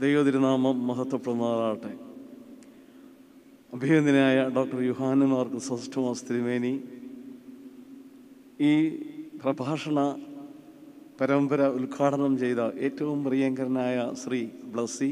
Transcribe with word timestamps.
ദൈവതിരുനാമം 0.00 0.76
മഹത്വപ്രമാറാട്ടെ 0.86 1.90
അഭിനന്ദനായ 3.72 4.38
doctor 4.54 4.78
യുഹാനമാർക്ക് 4.82 5.58
സസ്റ്റോമസ് 5.66 6.24
തിരുമേനി 6.28 6.72
ഈ 8.60 8.72
പ്രഭാഷണ 9.42 9.98
പരമ്പര 11.18 11.62
ഉദ്ഘാടനം 11.70 12.32
ചെയ്ത 12.38 12.60
ഏറ്റവും 12.80 13.18
പ്രിയങ്കരനായ 13.24 13.98
Shri 14.22 14.40
Blessy 14.66 15.10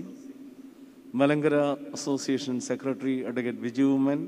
Malankara 1.15 1.57
association 1.93 2.57
secretary 2.61 3.17
advocate 3.23 3.63
വിജുവുമൻ 3.63 4.23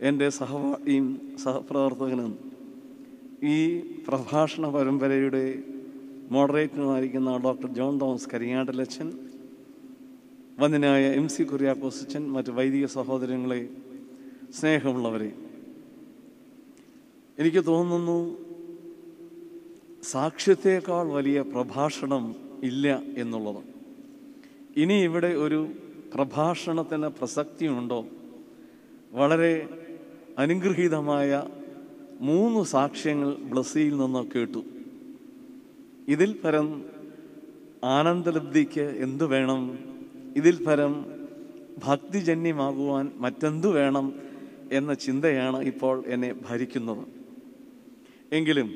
എന്റെ 0.00 0.28
സഹപാഠിയും 0.30 1.06
സഹപ്രവർത്തകനും 1.38 2.32
ഈ 3.46 3.56
പ്രഭാഷണ 4.08 4.66
പരമ്പരയുടെ 4.70 5.44
മോഡറേറ്ററുമായിരിക്കുന്ന 6.30 7.32
ഡോക്ടർ 7.38 7.68
ജോൺ 7.72 7.94
തോമസ് 7.98 8.30
കരിങ്ങാട്ടിലച്ചൻ 8.32 9.08
വന്ദനായ 10.58 11.06
എം 11.12 11.28
സി 11.28 11.42
കുര്യാക്കോസച്ചൻ 11.42 12.32
മറ്റ് 12.32 12.50
വൈദിക 12.50 12.86
സഹോദരങ്ങളെ 12.86 13.68
സ്നേഹമുള്ളവരെ 14.60 15.32
എനിക്ക് 17.38 17.66
തോന്നുന്നു 17.66 18.38
സാക്ഷ്യത്തെക്കാൾ 20.02 21.06
വലിയ 21.06 21.42
പ്രഭാഷണം 21.42 22.34
ഇല്ല 22.62 23.02
എന്നുള്ളത്. 23.16 23.64
ഇനി 24.76 24.94
ഇവിടെ 24.94 25.26
ഒരു 25.26 25.68
പ്രഭാഷണത്തിന് 26.14 27.06
പ്രസക്തിയുണ്ടോ? 27.06 28.06
വളരെ 29.12 29.68
അനുഗ്രഹീതമായ 30.38 31.42
മൂന്ന് 32.20 32.64
സാക്ഷ്യങ്ങൾ 32.64 33.34
ബ്ലസ്സിയിൽ 33.34 33.96
നിന്ന് 33.96 34.30
കേട്ടു. 34.34 34.64
ഇതിൽ 36.08 36.40
പരം 36.44 36.84
ആനന്ദലബ്ധിക്ക് 37.84 38.80
എന്തു 38.80 39.24
വേണം? 39.24 39.95
ഇതിൽ 40.36 40.64
പരം 40.64 41.06
ഭക്തിജന്യമാകുവാൻ 41.84 43.12
മറ്റെന്തു 43.16 43.68
വേണം 43.68 44.12
എന്ന 44.72 44.94
ചിന്തയാണ് 44.94 45.62
ഇപ്പോൾ 45.62 46.04
എന്നെ 46.06 46.34
ഭരിക്കുന്നത്. 46.50 47.06
എങ്കിലും 48.32 48.74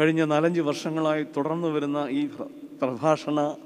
കഴിഞ്ഞ 0.00 0.24
നാലഞ്ച് 0.24 0.60
വർഷങ്ങളായി 0.60 1.22
തുടർന്നു 1.22 1.68
വരുന്ന 1.68 2.06
ഈ 2.10 2.26
പ്ര- 2.26 2.46
പ്രഭാഷണ 2.82 3.56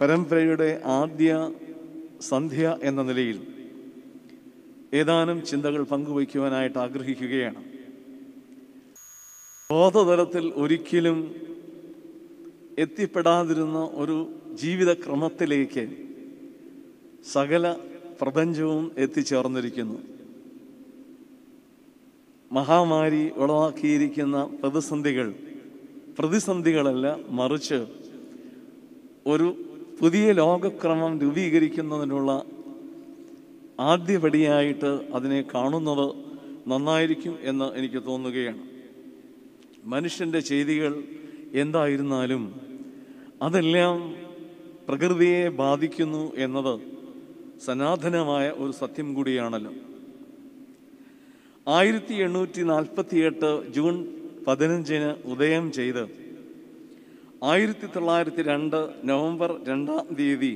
പരമ്പരയുടെ 0.00 0.82
ആദ്യ 0.84 1.52
സന്ധ്യ 2.20 2.78
എന്ന 2.82 3.02
നിലയിൽ 3.02 3.46
ഏതാനും 4.94 5.46
ചിന്തകൾ 5.46 5.82
പങ്കുവയ്ക്കുവാനായിട്ട് 5.82 6.78
ആഗ്രഹിക്കുകയാണ്. 6.78 7.64
ബോധതലത്തിൽ 9.70 10.52
ഒരിക്കലും 10.56 11.34
എത്തിപ്പെടാതിരുന്ന 12.78 13.90
ഒരു 13.92 14.39
ജീവിതക്രമത്തിലേക്ക് 14.56 15.84
സകല 17.32 17.76
പ്രപഞ്ചവും 18.20 18.92
എത്തിച്ചേർന്നിരിക്കുന്നു. 18.98 19.98
മഹാമാരി 22.52 23.30
ഉളവാക്കിയിരിക്കുന്ന 23.36 24.50
പ്രതിസന്ധികൾ 24.62 25.34
പ്രതിസന്ധികളല്ല 26.18 27.18
മറിച്ച് 27.28 27.86
ഒരു 29.26 29.48
പുതിയ 30.00 30.32
ലോകക്രമം 30.32 31.20
രൂപീകരിക്കുന്നതിനുള്ള 31.20 32.44
ആദ്യപടിയായിട്ട് 33.80 34.90
അതിനെ 35.14 35.44
കാണുന്നത് 35.54 36.06
നന്നായിരിക്കും 36.68 37.38
എന്ന് 37.42 37.78
എനിക്ക് 37.78 38.02
തോന്നുകയാണ്. 38.06 38.62
മനുഷ്യന്റെ 39.84 40.40
ചെയ്തികൾ 40.40 41.02
എന്തായിരുന്നാലും 41.54 42.42
അതെല്ലാം 43.42 44.14
പ്രകൃതിയെ 44.90 45.48
ബാധിക്കുന്നു 45.48 46.34
എന്നത് 46.36 46.80
സനാതനമായ 47.64 48.50
ഒരു 48.50 48.72
സത്യം 48.72 49.14
കൂടിയാണല്ലോ. 49.14 49.72
ആയിരത്തി 51.68 52.14
എണ്ണൂറ്റി 52.14 52.62
നാൽപ്പത്തി 52.62 53.16
എട്ട് 53.16 53.70
ജൂൺ 53.70 54.08
പതിനഞ്ചിന് 54.46 55.10
ഉദയം 55.24 55.72
ചെയ്ത് 55.72 56.02
ആയിരത്തി 57.42 57.86
തൊള്ളായിരത്തി 57.86 58.42
രണ്ട് 58.42 58.90
നവംബർ 59.04 59.50
രണ്ടാം 59.68 60.14
തീയതി 60.14 60.52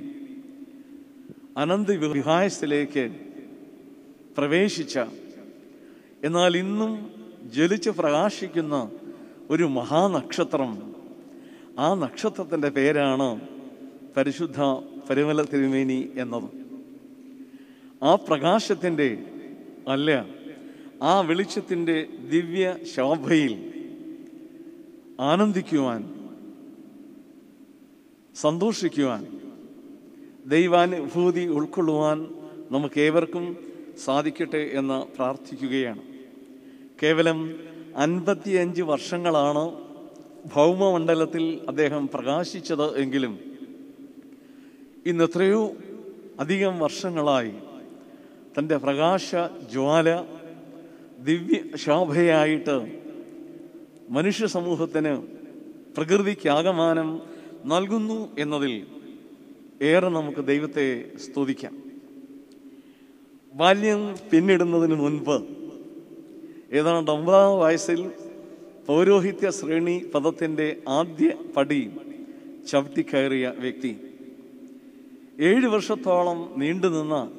അനന്ത 1.56 1.90
വിഹായസിലേക്ക് 1.90 3.04
പ്രവേശിച്ച 4.38 4.98
എന്നാൽ 6.24 6.56
ഇന്നും 6.56 6.92
ജ്വലിച്ച് 7.54 7.90
പ്രകാശിക്കുന്ന 7.90 8.90
ഒരു 9.50 9.64
മഹാനക്ഷത്രം. 9.64 10.94
ആ 11.78 11.94
നക്ഷത്രത്തിന്റെ 11.94 12.68
പേരാണ് 12.68 13.53
പരിശുദ്ധ 14.16 14.60
പരിമല 15.10 15.42
തിരുമേനി 15.42 16.10
എന്നത്. 16.16 16.48
ആ 18.02 18.14
പ്രകാശത്തിന്റെ 18.14 19.18
അല്ല 19.88 20.26
ആ 21.02 21.20
വെളിച്ചത്തിന്റെ 21.20 22.06
ദിവ്യ 22.30 22.76
ശോഭയിൽ 22.96 23.72
ആനന്ദിക്കുവാൻ 25.20 26.30
സന്തോഷിക്കുവാൻ 28.34 29.26
ദൈവാനുഭൂതി 30.46 31.46
ഉൾക്കൊള്ളുവാൻ 31.46 32.34
നമുക്കേവർക്കും 32.70 33.56
സാധിക്കട്ടെ 34.04 34.70
എന്ന് 34.72 35.16
പ്രാർത്ഥിക്കുകയാണ്. 35.16 36.02
കേവലം 37.02 37.56
അൻപത്തിയഞ്ച് 37.96 38.82
വർഷങ്ങളാണ് 38.82 39.84
ഭൗമമണ്ഡലത്തിൽ 40.54 41.60
അദ്ദേഹം 41.68 42.08
പ്രകാശിച്ചത് 42.14 42.98
എങ്കിലും 42.98 43.53
ഇന്ന് 45.06 45.24
എത്രയോ 45.24 45.62
അധികം 46.40 46.78
വർഷങ്ങളായി 46.78 47.54
തന്റെ 48.58 48.76
പ്രകാശ 48.76 49.28
ജ്വാല 49.72 50.08
ദിവ്യ 51.18 51.76
ശോഭയായിട്ട് 51.76 52.76
മനുഷ്യ 54.10 54.46
സമൂഹത്തിന് 54.46 55.12
പ്രകൃതിക്കാകമാനം 55.96 57.08
നൽകുന്നു 57.64 58.28
എന്നതിൽ 58.38 58.74
ഏറെ 59.82 60.08
നമുക്ക് 60.08 60.44
ദൈവത്തെ 60.44 60.86
സ്തുതിക്കാം. 61.16 61.74
ബാല്യം 63.54 64.14
പിന്നിടുന്നതിന് 64.30 64.94
മുൻപ് 64.94 65.36
ഏതാണ്ട് 66.72 67.10
ഒമ്പതാം 67.10 67.58
വയസ്സിൽ 67.58 68.00
പൗരോഹിത്യ 68.86 69.50
ശ്രേണി 69.50 70.10
പദത്തിന്റെ 70.14 70.76
ആദ്യ 70.88 71.28
പടി 71.56 71.80
ചവിട്ടിക്കയറിയ 72.70 73.52
വ്യക്തി 73.58 73.92
ഏഴ് 75.40 75.66
വർഷത്തോളം 75.66 76.60
നീണ്ടുനിന്ന 76.60 77.30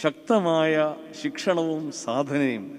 ശക്തമായ 0.00 0.94
ശിക്ഷണവും 1.22 1.92
സാധനയും 1.92 2.78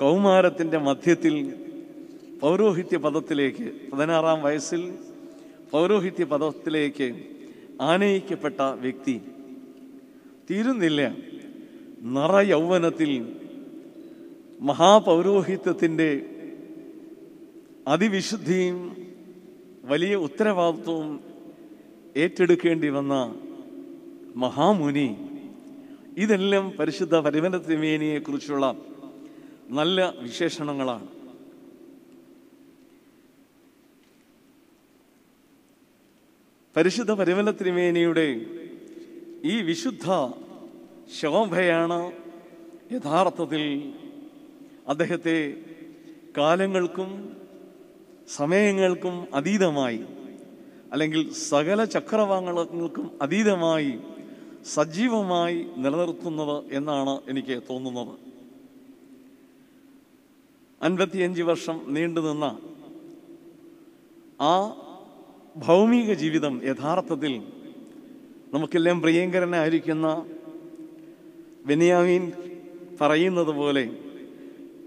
കൗമാരത്തിന്റെ 0.00 0.78
മധ്യത്തിൽ 0.78 1.54
പൗരോഹിത്യ 2.42 2.96
പദത്തിലേക്ക് 2.96 3.90
പതിനാറാം 3.90 4.42
വയസ്സിൽ 4.42 4.92
പൗരോഹിത്യ 5.72 6.24
പദത്തിലേക്ക് 6.24 7.26
ആനയിക്കപ്പെട്ട 7.80 8.60
വ്യക്തി. 8.60 9.20
തീരുന്നില്ല. 10.50 11.14
നിറ 12.00 12.36
യൗവനത്തിൽ 12.36 13.36
മഹാപൗരോഹിത്യത്തിന്റെ 14.60 16.26
അതിവിശുദ്ധിയും 17.88 18.96
വലിയ 19.84 20.14
ഉത്തരവാദിത്വവും 20.14 21.31
ഏറ്റെടുക്കേണ്ടി 22.16 22.88
വന്ന 22.88 23.14
മഹാമുനി 24.36 25.16
ഇതെല്ലാം 26.18 26.70
പരിശുദ്ധ 26.70 27.14
പരിമല 27.18 27.56
തിരുമേനിയെ 27.56 28.18
കുറിച്ചുള്ള 28.18 28.76
നല്ല 29.68 30.14
വിശേഷണങ്ങളാണ്. 30.20 31.06
പരിശുദ്ധ 36.76 37.12
പരിമല 37.12 37.50
തിരുമേനിയുടെ 37.50 38.46
ഈ 39.44 39.62
വിശുദ്ധ 39.62 40.06
ശോഭയാണ് 41.20 42.12
യഥാർത്ഥത്തിൽ 42.92 43.92
അദ്ദേഹത്തെ 44.88 45.54
കാലങ്ങൾക്കും 46.38 47.10
സമയങ്ങൾക്കും 48.28 49.34
അതീതമായി 49.34 50.00
അല്ലെങ്കിൽ 50.92 51.32
സകല 51.32 51.84
ചക്രവാങ്ങൾക്കും 51.84 53.10
അതീതമായി 53.22 53.98
സജീവമായി 54.74 55.66
നിലനിർത്തുന്നത് 55.76 56.64
എന്നാണ് 56.72 57.20
എനിക്ക് 57.28 57.62
തോന്നുന്നത്. 57.70 58.18
അൻപത്തിയഞ്ച് 60.82 61.42
വർഷം 61.42 61.80
നീണ്ടുനിന്ന 61.88 62.58
ആ 64.40 64.76
ഭൗമിക 65.56 66.12
ജീവിതം 66.12 66.60
യഥാർത്ഥത്തിൽ 66.64 67.42
നമുക്കെല്ലാം 68.54 69.00
പ്രിയങ്കരനായിരിക്കുന്ന 69.00 70.26
ബെനിയാമീൻ 71.66 72.32
പറയുന്നത് 73.00 73.46
പോലെ 73.46 73.90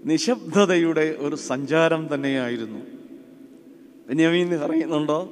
നിശബ്ദതയുടെ 0.04 1.16
ഒരു 1.18 1.36
സഞ്ചാരം 1.36 2.14
തന്നെയായിരുന്നു. 2.14 2.78
ബെന്യാമീൻ 4.08 4.60
പറയുന്നുണ്ടോ? 4.60 5.30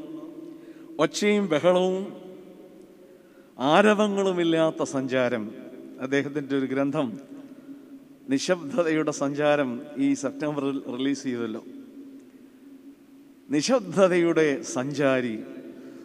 ഒച്ചയും 0.98 1.48
ബഹളവും 1.48 2.12
ആരവങ്ങളുമില്ലാത്ത 3.58 4.82
സഞ്ചാരം. 4.82 5.50
അദ്ദേഹത്തിന്റെ 6.00 6.56
ഒരു 6.58 6.66
ഗ്രന്ഥം 6.66 7.20
നിശബ്ദതയുടെ 8.28 9.10
സഞ്ചാരം 9.10 9.82
ഈ 9.96 10.14
സെപ്റ്റംബറിൽ 10.14 10.82
റിലീസ് 10.96 11.22
ചെയ്തല്ലോ. 11.22 11.64
നിശബ്ദതയുടെ 13.50 14.62
സഞ്ചാരി 14.62 15.38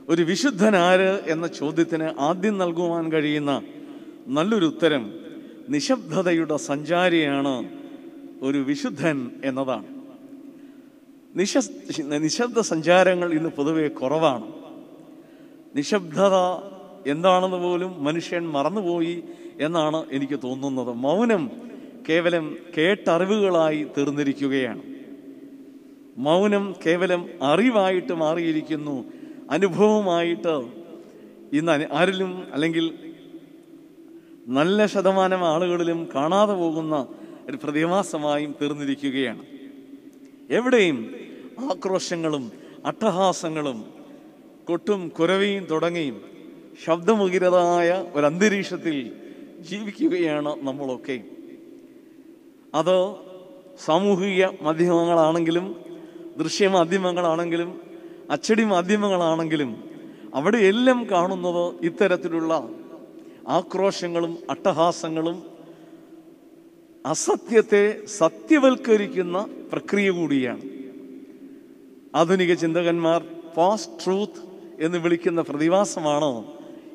ഒരു 0.09 0.21
വിശുദ്ധനാര് 0.21 1.19
എന്ന 1.27 1.47
ചോദ്യത്തിന് 1.47 2.11
ആദ്യം 2.19 2.57
നൽകുവാൻ 2.57 3.11
കഴിയുന്ന 3.11 3.61
നല്ലൊരു 4.27 4.65
ഉത്തരം 4.65 5.13
നിശബ്ദതയുടെ 5.69 6.57
സഞ്ചാരിയാണ് 6.57 7.69
ഒരു 8.41 8.57
വിശുദ്ധൻ 8.57 9.31
എന്നതാണ്. 9.43 9.85
നിശ 11.35 11.57
നിശബ്ദ 12.03 12.59
സഞ്ചാരങ്ങൾ 12.59 13.33
ഇന്ന് 13.33 13.49
പൊതുവെ 13.49 13.87
കുറവാണ്. 13.87 14.59
നിശബ്ദത 15.75 16.35
എന്താണെന്ന് 17.07 17.57
പോലും 17.57 18.03
മനുഷ്യൻ 18.03 18.49
മറന്നുപോയി 18.49 19.23
എന്നാണ് 19.59 20.05
എനിക്ക് 20.11 20.39
തോന്നുന്നത്. 20.43 20.87
മൗനം 20.87 21.51
കേവലം 22.09 22.57
കേട്ടറിവുകളായി 22.77 23.87
തീർന്നിരിക്കുകയാണ്. 23.97 24.81
മൗനം 26.17 26.75
കേവലം 26.85 27.29
അറിവായിട്ട് 27.41 28.13
മാറിയിരിക്കുന്നു. 28.13 29.05
അനുഭവമായിട്ട് 29.49 30.55
ഇന്ന് 31.53 31.87
ആരിലും 31.91 32.47
അല്ലെങ്കിൽ 32.53 32.93
നല്ല 34.47 34.85
ശതമാനം 34.85 35.45
ആളുകളിലും 35.45 36.09
കാണാതെ 36.15 36.53
പോകുന്ന 36.53 37.07
ഒരു 37.49 37.57
പ്രതിഭാസമായും 37.63 38.55
തീർന്നിരിക്കുകയാണ്. 38.61 39.43
എവിടെയും 40.49 41.15
ആക്രോശങ്ങളും 41.71 42.51
അട്ടഹാസങ്ങളും 42.85 43.98
കൊട്ടും 44.69 45.09
കുരവിയും 45.09 45.63
തുടങ്ങിയും 45.65 46.21
ശബ്ദമുഖിരതായ 46.85 48.05
ഒരു 48.15 48.25
അന്തരീക്ഷത്തിൽ 48.25 49.11
ജീവിക്കുകയാണ് 49.59 50.55
നമ്മളൊക്കെ. 50.67 51.23
അത് 52.75 53.15
സാമൂഹിക 53.85 54.45
മാധ്യമങ്ങളാണെങ്കിലും 54.61 55.75
ദൃശ്യമാധ്യമങ്ങളാണെങ്കിലും 56.39 57.81
അച്ചടി 58.31 58.63
മാധ്യമങ്ങളാണെങ്കിലും 58.63 59.83
അവിടെ 60.33 60.57
എല്ലാം 60.57 61.07
കാണുന്നത് 61.11 61.73
ഇത്തരത്തിലുള്ള 61.81 62.69
ആക്രോശങ്ങളും 63.47 64.37
അട്ടഹാസങ്ങളും 64.49 65.43
അസത്യത്തെ 67.05 68.05
സത്യവൽക്കരിക്കുന്ന 68.05 69.47
പ്രക്രിയ 69.71 70.09
കൂടിയാണ്. 70.09 70.61
ആധുനിക 72.15 72.53
ചിന്തകന്മാർ 72.53 73.25
ഫാസ്റ്റ് 73.55 74.05
ട്രൂത്ത് 74.05 74.48
എന്ന് 74.79 74.97
വിളിക്കുന്ന 74.97 75.41
പ്രതിഭാസമാണ് 75.41 76.43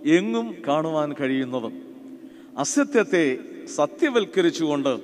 എങ്ങും 0.05 0.57
കാണുവാൻ 0.69 1.15
കഴിയുന്നത്. 1.21 1.73
അസത്യത്തെ 2.59 3.39
സത്യവൽക്കരിച്ചുകൊണ്ട് 3.75 4.99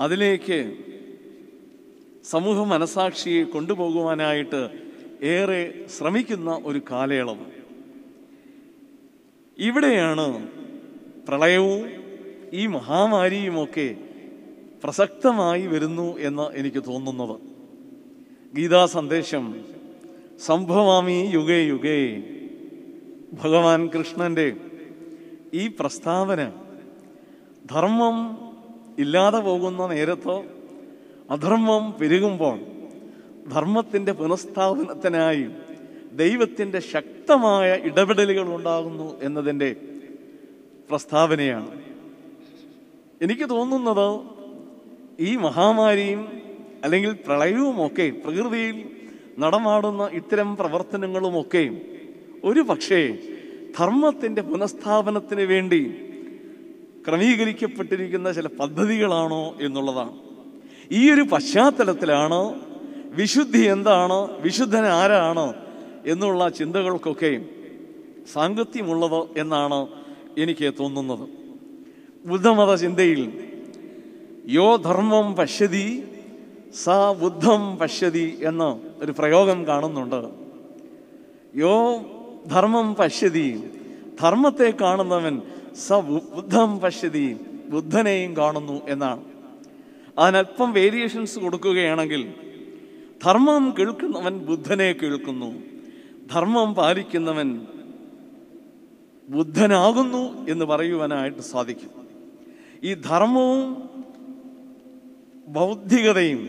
അതിലേക്ക് 0.00 0.74
സമൂഹ 2.24 2.64
മനസാക്ഷിയെ 2.64 3.44
കൊണ്ടുപോകുവാനായിട്ട് 3.44 4.68
ഏറെ 5.22 5.86
ശ്രമിക്കുന്ന 5.98 6.62
ഒരു 6.64 6.80
കാലയളവ്. 6.90 7.44
ഇവിടെയാണ് 9.58 10.48
പ്രളയവും 11.28 11.90
ഈ 12.52 12.66
മഹാമാരിയുമൊക്കെ 12.66 13.96
പ്രസക്തമായി 14.84 15.66
വരുന്നു 15.66 16.18
എന്ന് 16.18 16.56
എനിക്ക് 16.56 16.82
തോന്നുന്നത്. 16.86 17.36
ഗീതാ 18.54 18.86
സന്ദേശം 18.86 19.73
സംഭവാമി 20.38 21.30
യുഗേ 21.32 21.62
യുഗേ. 21.62 22.22
ഭഗവാൻ 23.42 23.86
കൃഷ്ണന്റെ 23.86 24.56
ഈ 25.54 25.66
പ്രസ്താവന 25.66 26.52
ധർമ്മം 27.70 28.38
ഇല്ലാതെ 28.98 29.38
പോകുന്ന 29.38 29.86
നേരത്തോ 29.86 30.44
അധർമ്മം 31.30 31.94
പെരുകുമ്പോൾ 32.00 32.60
ധർമ്മത്തിന്റെ 33.50 34.12
പുനഃസ്ഥാപനത്തിനായി 34.12 35.46
ദൈവത്തിന്റെ 36.12 36.78
ശക്തമായ 36.78 37.74
ഇടപെടലുകൾ 37.74 38.54
ഉണ്ടാകുന്നു 38.54 39.20
എന്നതിന്റെ 39.22 39.76
പ്രസ്താവനയാണ്. 40.90 41.82
എനിക്ക് 43.22 43.50
തോന്നുന്നത് 43.50 44.20
ഈ 45.20 45.36
മഹാമാരിയും 45.36 46.42
അല്ലെങ്കിൽ 46.84 47.12
പ്രളയവുമൊക്കെ 47.12 48.12
പ്രകൃതിയിൽ 48.24 48.93
നടമാടുന്ന 49.38 50.02
ഇത്തരം 50.18 50.56
പ്രവർത്തനങ്ങളുമൊക്കെ 50.56 51.64
ഒരു 52.44 52.60
പക്ഷേ 52.60 53.00
ധർമ്മത്തിന്റെ 53.78 54.42
പുനഃസ്ഥാപനത്തിന് 54.42 55.44
വേണ്ടി 55.52 55.82
ക്രമീകരിക്കപ്പെട്ടിരിക്കുന്ന 57.06 58.28
ചില 58.32 58.48
പദ്ധതികളാണോ 58.60 59.54
എന്നുള്ളതാണ്. 59.60 60.14
ഈ 60.90 61.02
ഒരു 61.14 61.24
പശ്ചാത്തലത്തിലാണ് 61.32 62.40
വിശുദ്ധി 63.20 63.62
എന്താണ് 63.74 64.18
വിശുദ്ധൻ 64.44 64.84
ആരാണ് 65.00 65.46
എന്നുള്ള 66.12 66.48
ചിന്തകൾക്കൊക്കെ 66.48 67.32
സാങ്കത്യമുള്ളത് 68.32 69.20
എന്നാണ് 69.42 69.80
എനിക്ക് 70.42 70.68
തോന്നുന്നത്. 70.80 71.26
ബുദ്ധമത 72.26 72.74
ചിന്തയിൽ 72.74 73.20
യോ 74.56 74.76
ധർമ്മം 74.76 75.26
പശ്യതി 75.34 75.86
സ 76.82 76.88
ബുദ്ധം 77.20 77.76
പശ്യതി 77.76 78.38
എന്ന 78.42 78.80
ഒരു 79.00 79.12
പ്രയോഗം 79.18 79.66
കാണുന്നുണ്ട്. 79.66 80.30
യോ 81.54 81.74
ധർമ്മം 82.50 82.94
പശ്യതി 82.94 83.70
ധർമ്മത്തെ 84.20 84.72
കാണുന്നവൻ 84.80 85.42
സ 85.74 85.92
ബുദ്ധം 86.34 86.80
പശ്യതി 86.80 87.36
ബുദ്ധനെയും 87.68 88.36
കാണുന്നു 88.36 88.86
എന്നാണ്. 88.88 89.22
അതിനല്പം 90.18 90.72
വേരിയേഷൻസ് 90.72 91.38
കൊടുക്കുകയാണെങ്കിൽ 91.38 92.32
ധർമ്മം 93.24 93.74
കേൾക്കുന്നവൻ 93.78 94.38
ബുദ്ധനെ 94.38 94.92
കേൾക്കുന്നു 94.92 95.62
ധർമ്മം 96.32 96.74
പാലിക്കുന്നവൻ 96.74 97.66
ബുദ്ധനാകുന്നു 99.28 100.46
എന്ന് 100.48 100.64
പറയുവാനായിട്ട് 100.64 101.42
സാധിക്കും. 101.52 101.92
ഈ 102.82 102.94
ധർമ്മവും 102.94 103.88
ബൗദ്ധികതയും 105.48 106.42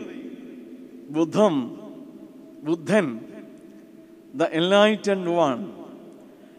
ബുദ്ധം 1.10 1.80
ബുദ്ധൻ 2.62 3.20
ദ 4.34 4.42
എൻലൈറ്റൻഡ് 4.42 5.28
വൺ. 5.28 5.72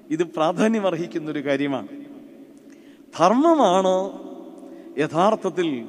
ഇത് 0.09 0.23
പ്രാധാന്യം 0.23 0.87
അർഹിക്കുന്ന 0.87 1.31
ഒരു 1.31 1.45
കാര്യമാണ്. 1.45 1.87
ധർമ്മമാണ് 3.19 3.95
യഥാർത്ഥത്തിൽ 4.99 5.85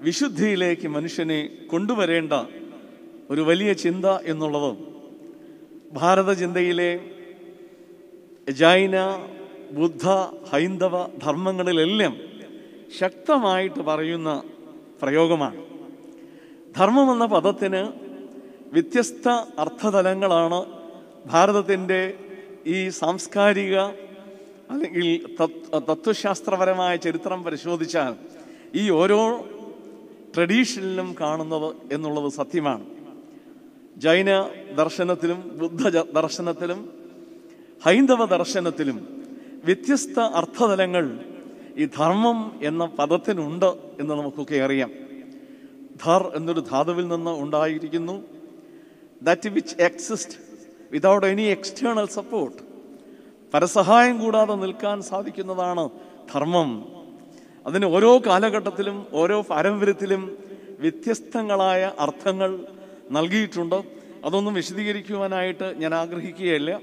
വിശുദ്ധിയിലേക്ക് 0.00 0.88
മനുഷ്യനെ 0.88 1.48
കൊണ്ടുവരേണ്ട 1.70 2.32
ഒരു 3.30 3.40
വലിയ 3.40 3.72
ചിന്ത 3.72 4.04
എന്നുള്ളത്. 4.04 4.76
ഭാരത 5.92 6.32
ചിന്തയിലെ 6.32 7.00
ജൈന 8.50 8.96
ബുദ്ധ 9.72 10.08
ഹൈന്ദവ 10.52 11.06
ധർമ്മങ്ങളിലെല്ലാം 11.06 12.16
ശക്തമായിട്ട് 12.98 13.80
പറയുന്ന 13.80 14.42
പ്രയോഗമാണ്. 15.02 15.77
ധർമ്മം 16.78 17.12
എന്ന 17.12 17.26
പദത്തിന് 17.26 17.92
വ്യത്യസ്ത 18.72 19.28
അർത്ഥതലങ്ങളാണ് 19.58 20.64
ഭാരതത്തിന്റെ 21.26 22.14
ഈ 22.66 22.88
സാംസ്കാരിക 22.88 23.78
അല്ലെങ്കിൽ 24.70 25.36
തത്- 25.40 25.78
തത്വശാസ്ത്രപരമായ 25.78 26.96
ചരിത്രം 26.96 27.44
പരിശോധിച്ചാൽ 27.44 28.14
ഈ 28.74 28.90
ഓരോ 28.90 29.46
ട്രഡീഷനിലും 30.36 31.14
കാണുന്നത് 31.20 31.74
എന്നുള്ളത് 31.92 32.32
സത്യമാണ്. 32.32 32.86
ജൈന 33.96 34.48
ദർശനത്തിലും 34.78 35.58
ബുദ്ധ 35.58 35.88
ദർശനത്തിലും 35.88 36.92
ഹൈന്ദവ 37.84 38.24
ദർശനത്തിലും 38.24 39.26
വ്യത്യസ്ത 39.64 40.20
അർത്ഥതലങ്ങൾ 40.20 41.20
ഈ 41.76 41.84
ധർമ്മം 41.84 42.60
എന്ന 42.62 42.84
പദത്തിനുണ്ട് 42.86 43.74
എന്ന് 44.00 44.14
നമുക്കൊക്കെ 44.14 44.56
അറിയാം. 44.56 45.07
ധർ 46.04 46.32
എന്നൊരു 46.34 46.60
ധാതുവിൽ 46.60 47.08
നിന്ന് 47.08 47.30
ഉണ്ടായിരിക്കുന്നു. 47.30 48.24
That 49.22 49.48
which 49.48 49.76
exist 49.80 50.36
without 50.92 51.26
any 51.26 51.42
external 51.42 52.06
support 52.06 52.56
പരസഹായം 53.54 54.18
കൂടാതെ 54.18 54.54
നിൽക്കാൻ 54.54 55.02
സാധിക്കുന്നതാണ് 55.02 55.88
ധർമ്മം. 56.34 56.88
അതിന് 57.66 57.86
ഓരോ 57.86 58.18
കാലഘട്ടത്തിലും 58.26 59.06
ഓരോ 59.12 59.42
പാരമ്പര്യത്തിലും 59.42 60.38
വ്യത്യസ്തങ്ങളായ 60.78 61.92
അർത്ഥങ്ങൾ 61.98 62.64
നൽകിയിട്ടുണ്ട്. 63.10 63.82
അതൊന്നും 64.24 64.54
വിശദീകരിക്കുവാനായിട്ട് 64.54 65.74
ഞാൻ 65.76 65.94
ആഗ്രഹിക്കുകയല്ല. 65.94 66.80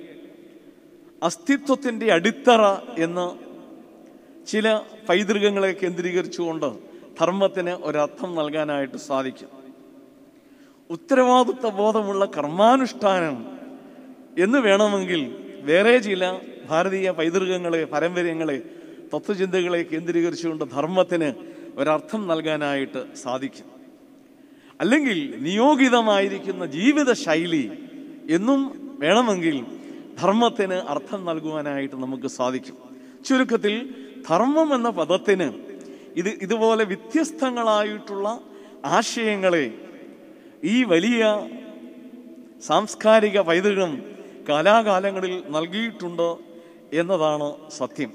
അസ്തിത്വത്തിന്റെ 1.24 2.14
അടിത്തറ 2.14 2.78
എന്ന് 3.00 3.46
ചില 4.48 4.80
പൈതൃകങ്ങളെ 5.10 5.72
കേന്ദ്രീകരിച്ചുകൊണ്ട് 5.72 6.85
ധർമ്മത്തിന് 7.20 7.70
ഒരർത്ഥം 7.70 8.36
നൽകാനായിട്ട് 8.36 8.98
സാധിക്കും. 8.98 9.50
ഉത്തരവാദിത്വ 10.90 11.70
ബോധമുള്ള 11.70 12.26
കർമാനുഷ്ഠാനം 12.26 13.46
എന്ന് 14.40 14.60
വേണമെങ്കിൽ 14.60 15.36
വേറെ 15.62 15.98
ചില 15.98 16.40
ഭാരതീയ 16.70 17.12
പൈതൃകങ്ങളെ 17.12 17.84
പാരമ്പര്യങ്ങളെ 17.84 18.62
തത്വചിന്തകളെ 19.16 19.84
കേന്ദ്രീകരിച്ചുകൊണ്ട് 19.84 20.66
ധർമ്മത്തിന് 20.72 21.34
ഒരർത്ഥം 21.80 22.28
നൽകാനായിട്ട് 22.28 23.16
സാധിക്കും. 23.16 23.66
അല്ലെങ്കിൽ 24.82 25.36
നിയോഗിതമായിരിക്കുന്ന 25.40 26.66
ജീവിത 26.66 27.14
ശൈലി 27.14 27.72
എന്നും 28.30 28.62
വേണമെങ്കിൽ 29.00 29.66
ധർമ്മത്തിന് 30.22 30.74
അർത്ഥം 30.74 31.26
നൽകുവാനായിട്ട് 31.26 31.96
നമുക്ക് 31.96 32.28
സാധിക്കും. 32.28 32.78
ചുരുക്കത്തിൽ 33.26 33.96
ധർമ്മം 34.30 34.76
എന്ന 34.76 34.90
പദത്തിന് 34.90 35.65
ഇത് 36.16 36.30
ഇതുപോലെ 36.30 36.84
വ്യത്യസ്തങ്ങളായിട്ടുള്ള 36.84 38.40
ആശയങ്ങളെ 38.86 39.74
ഈ 40.64 40.84
വലിയ 40.84 41.50
സാംസ്കാരിക 42.68 43.40
പൈതൃകം 43.40 44.02
കാലാകാലങ്ങളിൽ 44.50 45.44
നൽകിയിട്ടുണ്ട് 45.50 46.36
എന്നതാണ് 46.94 47.54
സത്യം. 47.70 48.12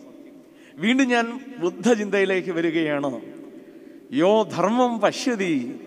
വീണ്ടും 0.75 1.09
ഞാൻ 1.09 1.40
ബുദ്ധചിന്തയിലേക്ക് 1.59 2.50
വരികയാണ്. 2.50 3.21
യോ 4.12 4.42
ധർമ്മം 4.42 5.00
പശ്യതി 5.00 5.80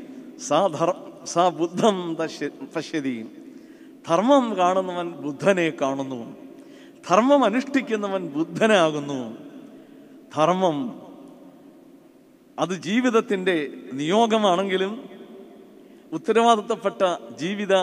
സാ 0.47 0.67
ധർ 0.67 0.95
സാ 1.25 1.49
ബുദ്ധം 1.49 2.15
പശ്യതി. 2.75 3.25
ധർമ്മം 4.07 4.57
കാണുന്നവൻ 4.57 5.11
ബുദ്ധനെ 5.11 5.73
കാണുന്നു. 5.81 6.35
ധർമ്മം 7.09 7.43
അനുഷ്ഠിക്കുന്നവൻ 7.43 8.27
ബുദ്ധനാകുന്നു. 8.27 9.37
ധർമ്മം 10.35 11.02
അത് 12.59 12.73
ജീവിതത്തിന്റെ 12.81 13.69
നിയോഗമാണെങ്കിലും 13.93 15.09
ഉത്തരവാദിത്തപ്പെട്ട 16.11 17.01
ജീവിത 17.39 17.75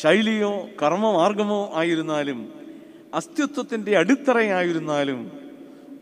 ശൈലിയോ 0.00 0.68
കർമ്മമാർഗമോ 0.82 1.70
ആയിരുന്നാലും 1.74 2.52
അസ്തിത്വത്തിന്റെ 3.14 3.98
അടിത്തറയായിരുന്നാലും 3.98 5.20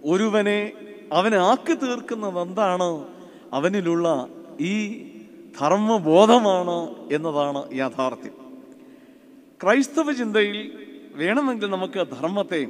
ഒരുവനെ 0.04 0.72
അവനെ 1.12 1.36
ആക്കി 1.36 1.74
തീർക്കുന്നത് 1.74 2.42
എന്താണ്? 2.42 3.06
അവനിലുള്ള 3.52 4.28
ഈ 4.60 4.74
ധർമ്മബോധമാണ് 5.60 6.94
എന്നതാണ് 7.12 7.76
യാഥാർത്ഥ്യം. 7.76 8.34
ക്രൈസ്തവ 9.62 10.12
ചിന്തയിൽ 10.12 10.58
വേണമെങ്കിൽ 11.14 11.70
നമുക്ക് 11.70 12.06
ധർമ്മത്തെ 12.20 12.66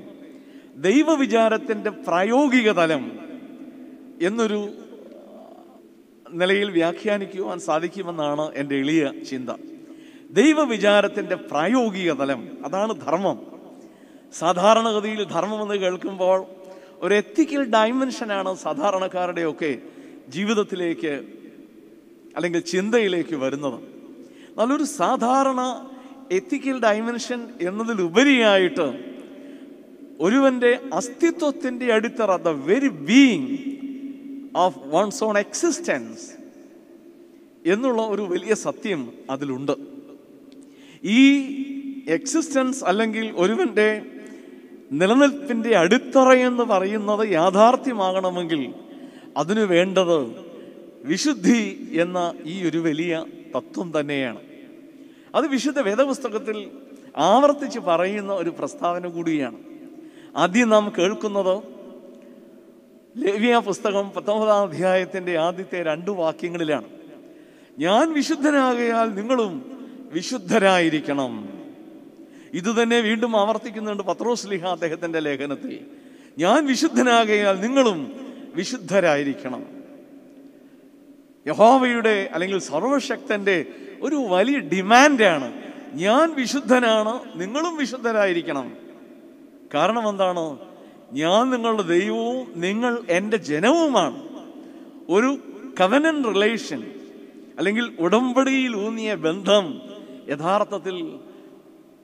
ദൈവവിചാരത്തിന്റെ 0.76 1.90
പ്രായോഗിക 1.90 2.72
തലം 2.72 3.04
എന്നൊരു 4.22 4.68
നിലയിൽ 6.30 6.70
വ്യാഖ്യാനിക്കുവാൻ 6.70 7.58
സാധിക്കുമെന്നാണ് 7.58 8.54
എന്റെ 8.54 8.76
എളിയ 8.76 9.12
ചിന്ത. 9.30 9.50
ദൈവവിചാരത്തിന്റെ 10.30 11.34
പ്രായോഗിക 11.34 12.12
തലം 12.12 12.48
അതാണ് 12.64 13.00
ധർമ്മം. 13.00 13.46
സാധാരണഗതിയിൽ 14.38 15.24
ധർമ്മം 15.24 15.62
എന്ന് 15.62 15.74
കേൾക്കുമ്പോൾ 15.74 16.44
ഒരു 17.00 17.14
എത്തിക്കൽ 17.14 17.70
ഡയമെൻഷനാണ് 17.70 18.54
സാധാരണക്കാരുടെയൊക്കെ 18.54 19.78
ജീവിതത്തിലേക്ക് 20.28 21.24
അല്ലെങ്കിൽ 22.36 22.60
ചിന്തയിലേക്ക് 22.60 23.34
വരുന്നത്. 23.34 23.80
നല്ലൊരു 24.56 24.84
സാധാരണ 24.84 25.88
എത്തിക്കൽ 26.32 26.82
ഡയമെൻഷൻ 26.82 27.48
എന്നതിലുപരിയായിട്ട് 27.60 29.16
ഒരുവന്റെ 30.20 30.78
അസ്തിത്വത്തിന്റെ 30.92 31.92
അടിത്തറ 31.92 32.36
the 32.36 32.48
very 32.48 32.88
being 32.88 33.75
of 34.56 34.78
one's 34.84 35.24
own 35.24 35.38
existence 35.38 36.32
എന്നുള്ള 37.68 38.02
ഒരു 38.02 38.22
വലിയ 38.22 38.54
സത്യം 38.54 39.12
അതിലുണ്ട്. 39.30 39.72
ഈ 41.04 41.22
എക്സിസ്റ്റൻസ് 42.08 42.84
അല്ലെങ്കിൽ 42.84 43.32
ഒരുവന്റെ 43.36 44.02
നിലനിൽപ്പിന്റെ 44.92 45.76
അടിത്തറ 45.76 46.32
എന്ന് 46.32 46.62
പറയുന്നത് 46.62 47.28
യാഥാർത്ഥ്യമാകണമെങ്കിൽ 47.28 48.74
അതിനു 49.36 49.60
വേണ്ടത് 49.60 50.46
വിശുദ്ധി 51.04 51.88
എന്ന 51.92 52.34
ഈ 52.44 52.68
ഒരു 52.68 52.78
വലിയ 52.78 53.24
തത്വം 53.56 54.00
തന്നെയാണ്. 54.00 54.40
അത് 55.34 55.46
വിശുദ്ധ 55.46 55.80
വേദപുസ്തകത്തിൽ 55.80 56.70
ആവർത്തിച്ച് 57.16 57.78
പറയുന്ന 57.78 58.32
ഒരു 58.32 58.50
പ്രസ്താവന 58.50 59.08
കൂടിയാണ്. 59.08 59.56
ആദ്യം 60.36 60.68
നാം 60.68 60.92
കേൾക്കുന്നത് 60.98 61.75
ലേവ്യ 63.18 63.62
പുസ്തകം 63.66 64.10
പത്തൊമ്പതാം 64.10 64.68
അധ്യായത്തിന്റെ 64.68 65.38
ആദ്യത്തെ 65.38 65.82
രണ്ട് 65.82 66.10
വാക്യങ്ങളിലാണ്. 66.10 66.84
ഞാൻ 67.78 68.12
വിശുദ്ധനാകയാൽ 68.12 69.14
നിങ്ങളും 69.14 69.78
വിശുദ്ധരായിരിക്കണം. 70.12 71.48
ഇത് 72.54 72.82
തന്നെ 72.82 73.00
വീണ്ടും 73.00 73.36
ആവർത്തിക്കുന്നുണ്ട് 73.36 74.02
പത്രോസ് 74.02 74.46
ലിഹ 74.46 74.66
അദ്ദേഹത്തിന്റെ 74.66 75.18
ലേഖനത്തിൽ. 75.18 75.86
ഞാൻ 76.38 76.66
വിശുദ്ധനാകയാൽ 76.66 77.60
നിങ്ങളും 77.60 78.26
വിശുദ്ധരായിരിക്കണം. 78.54 79.66
യഹോവയുടെ 81.46 82.28
അല്ലെങ്കിൽ 82.32 82.58
സർവശക്തന്റെ 82.58 83.66
ഒരു 84.02 84.14
വലിയ 84.14 84.58
ഡിമാൻഡാണ് 84.58 85.52
ഞാൻ 85.92 86.34
വിശുദ്ധനാണ് 86.34 87.20
നിങ്ങളും 87.36 87.76
വിശുദ്ധരായിരിക്കണം. 87.76 88.76
കാരണം 89.74 90.08
എന്താണ്? 90.08 90.65
ഞാൻ 91.12 91.50
നിങ്ങളുടെ 91.50 91.82
ദൈവവും 91.82 92.52
നിങ്ങൾ 92.56 92.98
എന്റെ 93.10 93.36
ജനവുമാണ്. 93.36 94.28
ഒരു 95.08 95.38
കവനൻ 95.80 96.24
റിലേഷൻ 96.24 96.90
അല്ലെങ്കിൽ 97.58 97.96
ഉടമ്പടിയിൽ 98.00 98.76
ഊന്നിയ 98.76 99.14
ബന്ധം 99.14 99.80
യഥാർത്ഥത്തിൽ 100.28 101.18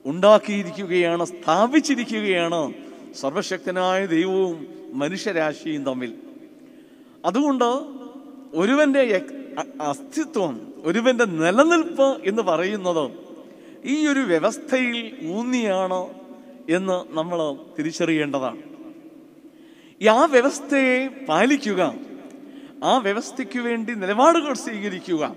ഉണ്ടാക്കിയിരിക്കുകയാണ് 0.05 1.25
സ്ഥാപിച്ചിരിക്കുകയാണ് 1.25 2.73
സർവശക്തനായ 3.13 4.05
ദൈവവും 4.05 4.67
മനുഷ്യരാശിയും 4.93 5.85
തമ്മിൽ. 5.85 6.13
അതുകൊണ്ട് 7.25 7.65
ഒരുവന്റെ 8.53 9.25
അസ്തിത്വം 9.81 10.73
ഒരുവന്റെ 10.83 11.25
നിലനിൽപ്പ് 11.25 12.21
എന്ന് 12.23 12.41
പറയുന്നത് 12.41 13.11
ഈ 13.85 14.07
ഒരു 14.07 14.19
വ്യവസ്ഥയിൽ 14.19 15.15
ഊന്നിയാണ് 15.35 16.07
എന്ന് 16.69 17.15
നമ്മൾ 17.17 17.55
തിരിച്ചറിയേണ്ടതാണ്. 17.79 18.72
ഈ 20.01 20.07
ആ 20.07 20.25
വ്യവസ്ഥയെ 20.25 21.07
പാലിക്കുക. 21.07 21.93
ആ 22.83 22.97
വ്യവസ്ഥയ്ക്ക് 22.97 23.59
വേണ്ടി 23.59 23.93
നിലപാടുകൾ 23.93 24.53
സ്വീകരിക്കുക. 24.53 25.35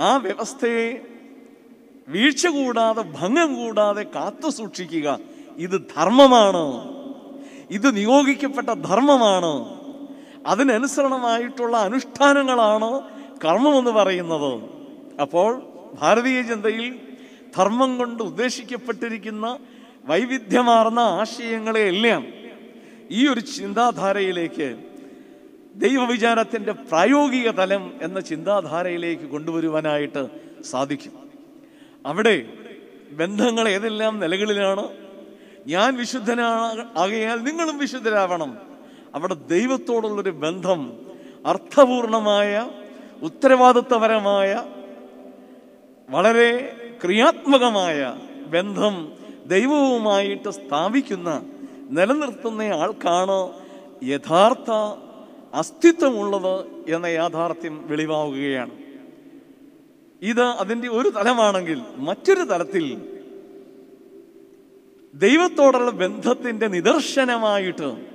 ആ 0.00 0.16
വ്യവസ്ഥയെ 0.16 1.00
വീഴ്ച 2.08 2.46
കൂടാതെ 2.46 3.02
ഭംഗം 3.02 3.54
കൂടാതെ 3.54 4.02
കാത്തു 4.02 4.48
സൂക്ഷിക്കുക. 4.48 5.18
ഇത് 5.56 5.80
ധർമ്മമാണ്. 5.96 6.94
ഇത് 7.70 7.96
നിയോഗിക്കപ്പെട്ട 7.96 8.70
ധർമ്മമാണ്. 8.70 9.84
അതിനനുസരണമായിട്ടുള്ള 10.46 11.76
അനുഷ്ഠാനങ്ങളാണ് 11.76 13.00
കർമ്മമെന്ന് 13.44 13.90
പറയുന്നത്. 13.90 14.62
അപ്പോൾ 15.20 15.62
ഭാരതീയ 16.00 16.42
ചിന്തയിൽ 16.42 17.00
ധർമ്മം 17.56 17.98
കൊണ്ട് 17.98 18.22
ഉദ്ദേശിക്കപ്പെട്ടിരിക്കുന്ന 18.22 19.58
വൈവിധ്യമാർന്ന 20.04 20.98
ആശയങ്ങളെയെല്ലാം 20.98 22.26
ഈ 23.10 23.28
ഒരു 23.28 23.40
ചിന്താധാരയിലേക്ക് 23.40 24.76
ദൈവവിചാരത്തിന്റെ 25.74 26.72
പ്രായോഗിക 26.72 27.50
തലം 27.50 27.92
എന്ന 28.02 28.20
ചിന്താധാരയിലേക്ക് 28.20 29.22
കൊണ്ടുവരുവാനായിട്ട് 29.22 30.26
സാധിക്കും. 30.62 31.12
അവിടെ 32.06 32.46
ബന്ധങ്ങൾ 33.12 33.68
ഏതെല്ലാം 33.68 34.20
നിലകളിലാണ്? 34.20 34.88
ഞാൻ 35.66 35.96
വിശുദ്ധനാണ് 35.96 36.98
ആകയാൽ 36.98 37.36
നിങ്ങളും 37.36 37.78
വിശുദ്ധരാവണം. 37.78 38.58
അവിടെ 39.14 39.34
ദൈവത്തോടുള്ളൊരു 39.34 40.30
ബന്ധം 40.30 41.06
അർത്ഥപൂർണമായ 41.46 42.70
ഉത്തരവാദിത്വപരമായ 43.22 44.62
വളരെ 46.10 46.76
ക്രിയാത്മകമായ 47.04 48.14
ബന്ധം 48.46 49.12
ദൈവവുമായിട്ട് 49.46 50.50
സ്ഥാപിക്കുന്ന 50.50 51.42
നിലനിർത്തുന്ന 51.90 52.62
ആൾക്കാണ് 52.62 53.52
യഥാർത്ഥ 54.04 54.70
അസ്തിത്വമുള്ളത് 55.54 56.66
എന്ന 56.94 57.06
യാഥാർത്ഥ്യം 57.06 57.88
വെളിവാവുകയാണ്. 57.88 58.70
ഇത് 60.22 60.42
അതിന്റെ 60.42 60.88
ഒരു 60.88 61.08
തലമാണെങ്കിൽ 61.08 61.82
മറ്റൊരു 61.96 62.40
തലത്തിൽ 62.40 63.10
ദൈവത്തോടുള്ള 65.14 65.90
ബന്ധത്തിന്റെ 65.90 66.66
നിദർശനമായിട്ട് 66.66 68.06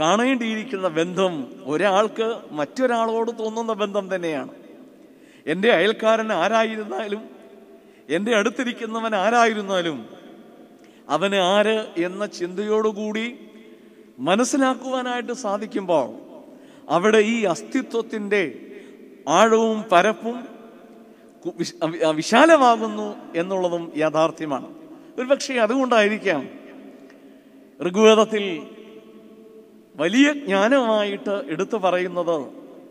കാണേണ്ടിയിരിക്കുന്ന 0.00 0.88
ബന്ധം 0.88 1.62
ഒരാൾക്ക് 1.64 2.40
മറ്റൊരാളോട് 2.50 3.30
തോന്നുന്ന 3.38 3.72
ബന്ധം 3.72 4.14
തന്നെയാണ്. 4.14 4.50
എന്റെ 5.46 5.72
അയൽക്കാരൻ 5.72 6.32
ആരായിരുന്നാലും 6.32 7.20
എന്റെ 8.08 8.36
അടുത്തിരിക്കുന്നവൻ 8.36 9.14
ആരായിരുന്നാലും 9.14 10.17
അവന് 11.08 11.34
ആര് 11.34 11.86
എന്ന 11.96 12.26
ചിന്തയോടുകൂടി 12.26 13.26
മനസ്സിലാക്കുവാനായിട്ട് 14.18 15.32
സാധിക്കുമ്പോൾ 15.32 16.08
അവിടെ 16.90 17.18
ഈ 17.18 17.44
അസ്തിത്വത്തിന്റെ 17.44 18.42
ആഴവും 19.28 19.84
പരപ്പും 19.92 20.58
വിശാലമാകുന്നു 22.14 23.16
എന്നുള്ളതും 23.34 23.92
യാഥാർത്ഥ്യമാണ്. 23.96 24.68
ഒരുപക്ഷെ 25.18 25.54
അതുകൊണ്ടായിരിക്കാം 25.54 26.48
ഋഗ്വേദത്തിൽ 27.86 28.44
വലിയ 29.96 30.32
ജ്ഞാനമായിട്ട് 30.32 31.42
എടുത്തു 31.46 31.76
പറയുന്നത് 31.76 32.36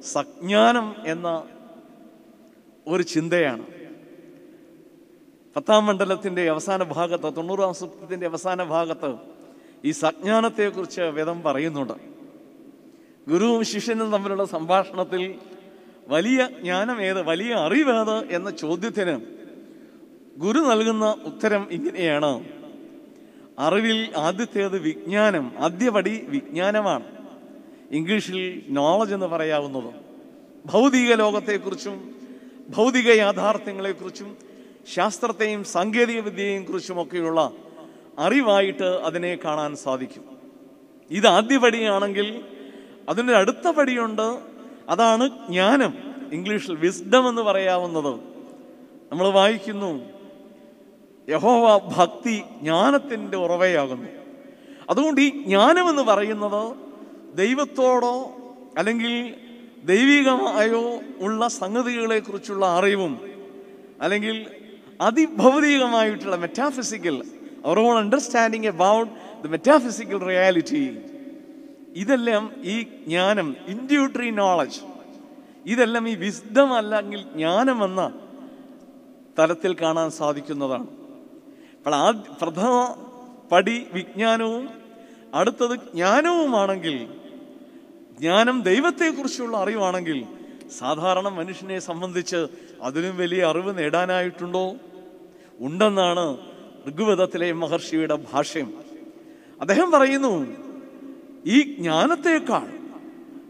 സജ്ഞാനം 0.03 0.95
എന്ന 1.05 1.43
ഒരു 2.88 3.03
ചിന്തയാണ്. 3.03 3.65
പത്താം 5.57 5.85
മണ്ഡലത്തിന്റെ 5.85 6.49
അവസാന 6.49 6.83
ഭാഗത്ത് 6.83 7.37
തൊണ്ണൂറാം 7.37 7.73
സൂക്തത്തിന്റെ 7.73 8.27
അവസാന 8.27 8.63
ഭാഗത്ത് 8.63 9.15
ഈ 9.85 9.91
സജ്ഞാനത്തെക്കുറിച്ച് 9.91 11.01
വേദം 11.01 11.41
പറയുന്നുണ്ട്. 11.41 11.93
ഗുരുവും 13.29 13.65
ശിഷ്യനും 13.65 14.11
തമ്മിലുള്ള 14.11 14.45
സംഭാഷണത്തിൽ 14.45 15.35
വലിയ 16.07 16.47
ജ്ഞാനം 16.61 17.01
ഏത് 17.01 17.21
വലിയ 17.21 17.53
അറിവേത് 17.53 18.27
എന്ന 18.29 18.49
ചോദ്യത്തിന് 18.49 19.21
ഗുരു 20.37 20.59
നൽകുന്ന 20.59 21.15
ഉത്തരം 21.25 21.67
ഇങ്ങനെയാണ്. 21.71 22.45
അറിവിൽ 23.59 24.13
ആദ്യത്തേത് 24.17 24.79
വിജ്ഞാനം 24.79 25.51
ആദ്യപടി 25.59 26.25
വിജ്ഞാനമാണ്. 26.29 27.03
ഇംഗ്ലീഷിൽ 27.91 28.65
നോളജ് 28.69 29.13
എന്ന് 29.13 29.25
പറയാവുന്നത്. 29.25 29.93
ഭൗതിക 30.65 31.13
ലോകത്തെക്കുറിച്ചും 31.13 32.15
ഭൗതിക 32.69 33.11
യാഥാർത്ഥ്യങ്ങളെക്കുറിച്ചും 33.11 34.56
ശാസ്ത്രത്തെയും 34.94 35.63
സാങ്കേതിക 35.63 36.20
വിദ്യയെയും 36.20 36.65
കുറിച്ചുമൊക്കെയുള്ള 36.65 37.51
അറിവായിട്ട് 38.20 38.84
അതിനെ 38.84 39.38
കാണാൻ 39.46 39.75
സാധിക്കും. 39.75 40.24
ഇത് 41.12 41.27
ആദ്യപടിയാണെങ്കിൽ 41.27 42.44
അതിന്റെ 43.10 43.34
അടുത്ത 43.34 43.72
പടിയുണ്ട്. 43.72 44.39
അതാണ് 44.89 45.27
ജ്ഞാനം. 45.27 45.94
ഇംഗ്ലീഷിൽ 46.34 46.75
വിസ്ഡം 46.75 47.29
എന്ന് 47.29 47.41
പറയാവുന്നത്. 47.41 48.15
നമ്മൾ 49.12 49.27
വായിക്കുന്നു 49.27 50.06
യഹോവ 51.29 51.77
ഭക്തി 51.98 52.41
ജ്ഞാനത്തിന്റെ 52.62 53.38
ഉറവയാകുന്നു. 53.38 54.10
അതുകൊണ്ട് 54.89 55.22
ഈ 55.22 55.44
ജ്ഞാനം 55.44 55.89
എന്ന് 55.89 56.01
പറയുന്നത് 56.01 56.77
ദൈവത്തോടോ 57.38 58.36
അല്ലെങ്കിൽ 58.77 59.36
ദൈവികമായോ 59.84 61.00
ഉള്ള 61.17 61.48
സംഗതികളെക്കുറിച്ചുള്ള 61.48 62.65
അറിവും 62.65 63.32
അല്ലെങ്കിൽ 64.01 64.56
അതിഭൗതികമായിട്ടുള്ള 65.01 66.36
metaphysical 66.36 67.24
our 67.66 67.80
own 67.80 67.98
understanding 67.98 68.68
about 68.68 69.12
the 69.44 69.48
metaphysical 69.48 70.18
reality 70.18 70.98
ഇതെല്ലാം 71.96 72.51
ഈ 72.63 72.84
ജ്ഞാനം 72.84 73.56
ഇൻഡ്യൂട്ടറി 73.68 74.30
നോളജ് 74.30 74.80
ഇതെല്ലാം 75.66 76.10
ഈ 76.10 76.16
വിസ്ഡം 76.16 76.74
അല്ലെങ്കിൽ 76.74 77.22
ജ്ഞാനം 77.22 77.84
എന്ന 77.84 78.13
തലത്തിൽ 79.39 79.74
കാണാൻ 79.82 80.12
സാധിക്കുന്നതാണ്. 80.12 80.88
അപ്പോൾ 81.77 81.96
ആ 81.96 82.12
പ്രഥമ 82.12 82.96
പടി 83.51 83.88
വിജ്ഞാനവും 83.94 84.70
അടുത്തത് 85.34 85.75
ജ്ഞാനവുമാണെങ്കിൽ 85.80 87.08
ജ്ഞാനം 88.20 88.62
ദൈവത്തെക്കുറിച്ചുള്ള 88.62 89.58
അറിവാണെങ്കിൽ 89.58 90.25
സാധാരണ 90.77 91.27
മനുഷ്യനെ 91.27 91.80
സംബന്ധിച്ച് 91.80 92.48
അതിലും 92.82 93.18
വലിയ 93.18 93.46
അറിവ് 93.46 93.77
നേടാനായിട്ടുണ്ടോ? 93.77 94.75
ഉണ്ടെന്നാണ് 95.59 96.37
ഋഗ്വേദത്തിലെ 96.87 97.51
മഹർഷിയുടെ 97.51 98.15
ഭാഷ്യം. 98.33 98.73
അദ്ദേഹം 99.61 99.91
പറയുന്നു 99.91 100.47
ഈ 101.45 101.61
ജ്ഞാനത്തെക്കാൾ 101.61 102.77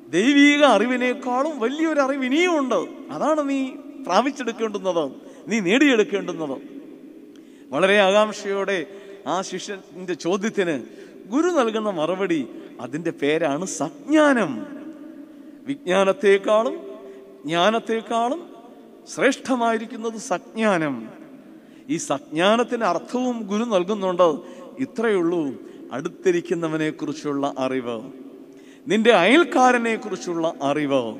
ദൈവീക 0.09 0.63
അറിവിനേക്കാളും 0.63 1.59
വലിയൊരു 1.59 1.99
അറിവ് 1.99 2.25
ഇനിയും 2.25 2.59
ഉണ്ട് 2.59 3.11
അതാണ് 3.11 3.49
നീ 3.49 3.69
പ്രാപിച്ചെടുക്കേണ്ടുന്നത് 4.05 5.11
നീ 5.47 5.59
നേടിയെടുക്കേണ്ടുന്നത്. 5.59 6.61
വളരെ 7.69 7.97
ആകാംക്ഷയോടെ 7.97 8.85
ആ 9.27 9.41
ശിഷ്യന്റെ 9.41 10.13
ചോദ്യത്തിന് 10.13 10.83
ഗുരു 11.27 11.47
നൽകുന്ന 11.47 11.89
മറുപടി 11.89 12.47
അതിന്റെ 12.81 13.11
പേരാണ് 13.11 13.65
സജ്ഞാനം. 13.65 14.65
വിജ്ഞാനത്തെക്കാളും 15.65 16.87
ജ്ഞാനത്തെക്കാളും 17.45 18.49
ശ്രേഷ്ഠമായിരിക്കുന്നത് 19.15 20.17
സജ്ഞാനം. 20.17 21.26
ഈ 21.89 21.97
സജ്ഞാനത്തിന് 21.97 22.83
അർത്ഥവും 22.83 23.41
ഗുരു 23.41 23.63
നൽകുന്നുണ്ട്. 23.63 24.39
ഇത്രയുള്ളൂ 24.79 25.53
അടുത്തിരിക്കുന്നവനെ 25.91 26.89
കുറിച്ചുള്ള 26.89 27.53
അറിവ്. 27.59 28.01
നിന്റെ 28.87 29.13
അയൽക്കാരനെ 29.13 29.95
കുറിച്ചുള്ള 29.95 30.53
അറിവ്. 30.61 31.15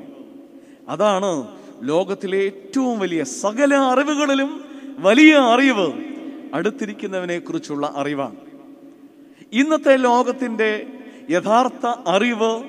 അതാണ് 0.88 1.48
ലോകത്തിലെ 1.82 2.38
ഏറ്റവും 2.38 2.98
വലിയ 2.98 3.24
സകല 3.24 3.74
അറിവുകളിലും 3.74 4.64
വലിയ 4.98 5.34
അറിവ്. 5.34 5.92
അടുത്തിരിക്കുന്നവനെ 6.54 7.38
കുറിച്ചുള്ള 7.38 7.92
അറിവാണ് 7.96 8.36
ഇന്നത്തെ 9.52 9.96
ലോകത്തിന്റെ 9.96 10.86
യഥാർത്ഥ 11.30 11.86
അറിവ് 11.86 12.64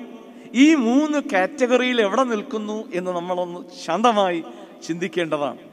ഈ 0.54 0.74
മൂന്ന് 0.74 1.22
കാറ്റഗറിയിൽ 1.32 2.00
എവിടെ 2.00 2.24
നിൽക്കുന്നു 2.24 2.84
എന്ന് 2.94 3.10
നമ്മളൊന്ന് 3.10 3.60
ശാന്തമായി 3.86 4.44
ചിന്തിക്കേണ്ടതാണ്. 4.86 5.69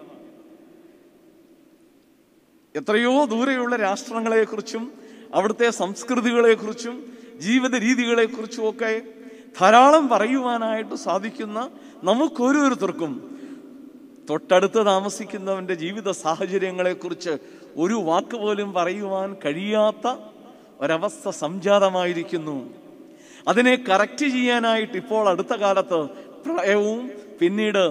എത്രയോ 2.77 3.25
ദൂരെയുള്ള 3.25 3.75
രാഷ്ട്രങ്ങളെക്കുറിച്ചും 3.75 4.91
അവിടുത്തെ 5.33 5.69
സംസ്കൃതികളെക്കുറിച്ചും 5.69 7.05
ജീവിത 7.39 7.75
രീതികളെക്കുറിച്ചും 7.75 8.69
ഒക്കെ 8.69 9.01
ധാരാളം 9.59 10.07
പറയുവാനായിട്ട് 10.07 10.95
സാധിക്കുന്ന 10.95 11.69
നമുക്കോരോരുത്തർക്കും 12.03 13.13
തൊട്ടടുത്ത് 14.29 14.85
താമസിക്കുന്നവന്റെ 14.85 15.73
ജീവിത 15.73 16.11
സാഹചര്യങ്ങളെക്കുറിച്ച് 16.11 17.37
ഒരു 17.75 17.93
വാക്ക് 17.93 18.37
പോലും 18.37 18.73
പറയുവാൻ 18.73 19.35
കഴിയാത്ത 19.45 20.15
ഒരവസ്ഥ 20.79 21.29
സംജാതമായിരിക്കുന്നു. 21.29 22.69
അതിനെ 23.47 23.83
കറക്റ്റ് 23.89 24.25
ചെയ്യാനായിട്ട് 24.25 24.97
ഇപ്പോൾ 24.97 25.29
അടുത്ത 25.29 25.53
കാലത്ത് 25.53 25.99
പ്രളയവും 26.43 27.11
പിന്നീട് 27.41 27.83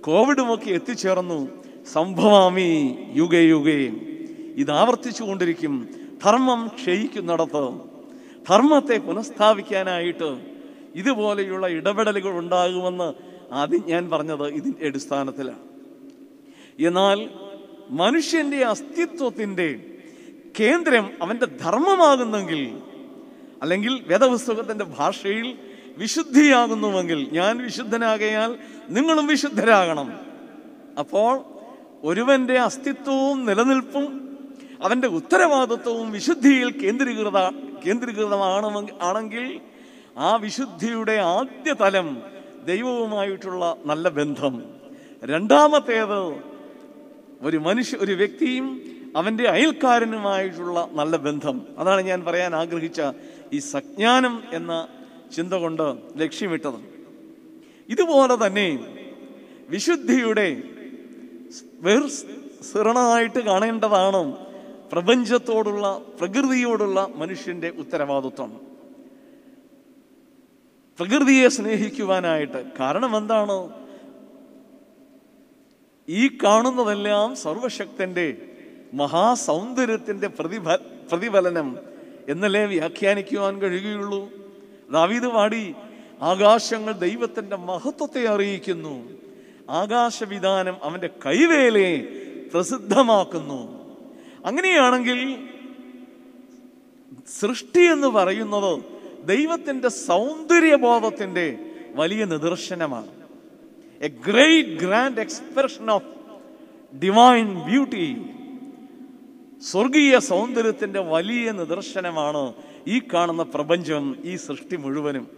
കോവിഡുമൊക്കെ 0.00 0.70
എത്തിച്ചേർന്നു. 0.70 1.65
സംഭവാമി 1.92 2.98
യുഗേ 3.14 3.40
യുഗേ. 3.40 3.90
ഇത് 4.56 4.70
ആവർത്തിച്ചു 4.70 5.22
കൊണ്ടിരിക്കും. 5.22 5.88
ധർമ്മം 6.24 6.70
ക്ഷയിക്കുന്നിടത്ത്. 6.76 7.78
ധർമ്മത്തെ 8.48 8.98
പുനഃസ്ഥാപിക്കാനായിട്ട് 8.98 10.38
ഇതുപോലെയുള്ള 10.94 11.66
ഇടപെടലുകൾ 11.66 12.38
ഉണ്ടാകുമെന്ന് 12.38 13.12
ആദ്യം 13.54 13.84
ഞാൻ 13.86 14.10
പറഞ്ഞത് 14.10 14.46
ഇതിന്റെ 14.46 14.86
അടിസ്ഥാനത്തിലാണ്. 14.86 15.58
എന്നാൽ 16.86 17.28
മനുഷ്യന്റെ 17.90 18.64
അസ്തിത്വത്തിന്റെ 18.64 19.80
കേന്ദ്രം 20.60 21.10
അവന്റെ 21.22 21.46
ധർമ്മമാകുന്നെങ്കിൽ 21.46 22.78
അല്ലെങ്കിൽ 23.62 24.04
വേദപുസ്തകത്തിന്റെ 24.06 24.84
ഭാഷയിൽ 24.84 25.58
വിശുദ്ധിയാകുന്നുവെങ്കിൽ 25.98 27.28
ഞാൻ 27.32 27.58
വിശുദ്ധനാകയാൽ 27.58 28.58
നിങ്ങളും 28.90 29.26
വിശുദ്ധരാകണം. 29.26 30.20
അപ്പോൾ 30.98 31.55
ഒരുവന്റെ 32.04 32.58
അസ്തിത്വവും 32.58 33.46
നിലനിൽപ്പും 33.46 34.38
അവന്റെ 34.82 35.08
ഉത്തരവാദിത്വവും 35.08 36.12
വിശുദ്ധിയിൽ 36.12 36.80
കേന്ദ്രീകൃത 36.80 37.50
കേന്ദ്രീകൃതമാണ് 37.86 38.88
ആണെങ്കിൽ 39.02 39.60
ആ 40.16 40.36
വിശുദ്ധിയുടെ 40.36 41.12
ആദ്യ 41.12 41.72
തലം 41.72 42.22
ദൈവവുമായിട്ടുള്ള 42.66 43.76
നല്ല 43.84 44.08
ബന്ധം. 44.08 44.64
രണ്ടാമത്തേത് 45.24 46.40
ഒരു 47.42 47.56
മനുഷ്യ 47.56 47.96
ഒരു 47.96 48.12
വ്യക്തിയും 48.12 48.80
അവന്റെ 49.16 49.48
അയൽക്കാരനുമായിട്ടുള്ള 49.48 50.88
നല്ല 50.92 51.16
ബന്ധം. 51.16 51.66
അതാണ് 51.78 52.00
ഞാൻ 52.00 52.24
പറയാൻ 52.24 52.54
ആഗ്രഹിച്ച 52.54 53.02
ഈ 53.52 53.58
സജ്ഞാനം 53.58 54.42
എന്ന 54.52 54.88
ചിന്ത 55.36 55.52
കൊണ്ട് 55.52 55.96
ലക്ഷ്യമിട്ടത്. 56.16 56.80
ഇതുപോലെ 57.88 58.46
തന്നെ 58.46 58.78
വിശുദ്ധിയുടെ 59.68 60.62
വേർ 61.74 62.08
സിറണായിട്ട് 62.72 63.38
കാണേണ്ടതാണ് 63.38 64.46
പ്രപഞ്ചത്തോടുള്ള 64.92 66.02
പ്രകൃതിയോടുള്ള 66.18 67.08
മനുഷ്യന്റെ 67.16 67.68
ഉത്തരവാദിത്വം. 67.68 68.60
പ്രകൃതിയെ 70.98 71.48
സ്നേഹിക്കുവാനായിട്ട് 71.48 72.64
കാരണം 72.80 73.16
എന്താണ്? 73.16 73.70
ഈ 76.08 76.28
കാണുന്നതെല്ലാം 76.28 77.36
സർവശക്തന്റെ 77.36 78.36
മഹാസൗന്ദര്യത്തിന്റെ 78.94 80.26
പ്രതിഫ 80.26 80.68
പ്രതിഫലനം 81.12 81.78
എന്നല്ലേ 82.28 82.64
വ്യാഖ്യാനിക്കുവാൻ 82.64 83.62
കഴിയുകയുള്ളൂ? 83.62 84.30
ദാവീദ് 84.92 85.24
വാടി 85.24 85.74
ആകാശങ്ങൾ 86.22 86.92
ദൈവത്തിന്റെ 86.92 87.56
മഹത്വത്തെ 87.56 88.28
അറിയിക്കുന്നു. 88.28 89.25
ആകാശവിധാനം 89.70 90.76
അവന്റെ 90.82 91.10
കൈവേലയെ 91.26 91.96
പ്രസിദ്ധമാക്കുന്നു. 92.54 93.86
അങ്ങനെയാണെങ്കിൽ 94.44 95.46
സൃഷ്ടി 97.40 97.80
എന്ന് 97.80 98.06
പറയുന്നത് 98.06 98.84
ദൈവത്തിന്റെ 99.24 99.88
സൗന്ദര്യബോധത്തിന്റെ 99.88 101.58
വലിയ 101.94 102.24
നിദർശനമാണ്. 102.24 103.08
A 104.00 104.08
great 104.08 104.68
grand 104.68 105.20
expression 105.20 105.90
of 105.90 106.04
divine 106.98 107.54
beauty 107.64 108.16
സ്വർഗീയ 109.62 110.18
സൗന്ദര്യത്തിന്റെ 110.18 111.00
വലിയ 111.00 111.52
നിദർശനമാണ് 111.52 112.54
ഈ 112.86 113.00
കാണുന്ന 113.14 113.42
പ്രപഞ്ചം 113.42 114.16
ഈ 114.24 114.36
സൃഷ്ടി 114.36 114.76
മുഴുവനും. 114.76 115.30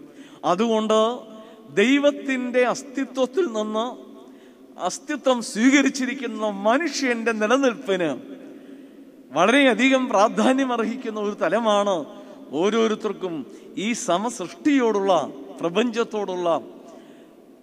അതുകൊണ്ട് 0.45 1.19
ദൈവത്തിന്റെ 1.75 2.65
അസ്തിത്വത്തിൽ 2.65 3.47
നിന്ന് 3.47 4.08
അസ്തിത്വം 4.81 5.43
സ്വീകരിച്ചിരിക്കുന്ന 5.43 6.51
മനുഷ്യന്റെ 6.51 7.33
നിലനിൽപ്പിന് 7.33 8.21
വളരെയധികം 9.33 10.09
പ്രാധാന്യം 10.09 10.73
അർഹിക്കുന്ന 10.73 11.21
ഒരു 11.21 11.35
തലമാണ് 11.35 12.05
ഓരോരുത്തർക്കും 12.51 13.47
ഈ 13.77 13.93
സമസൃഷ്ടിയോടുള്ള 13.93 15.31
പ്രപഞ്ചത്തോടുള്ള 15.61 16.61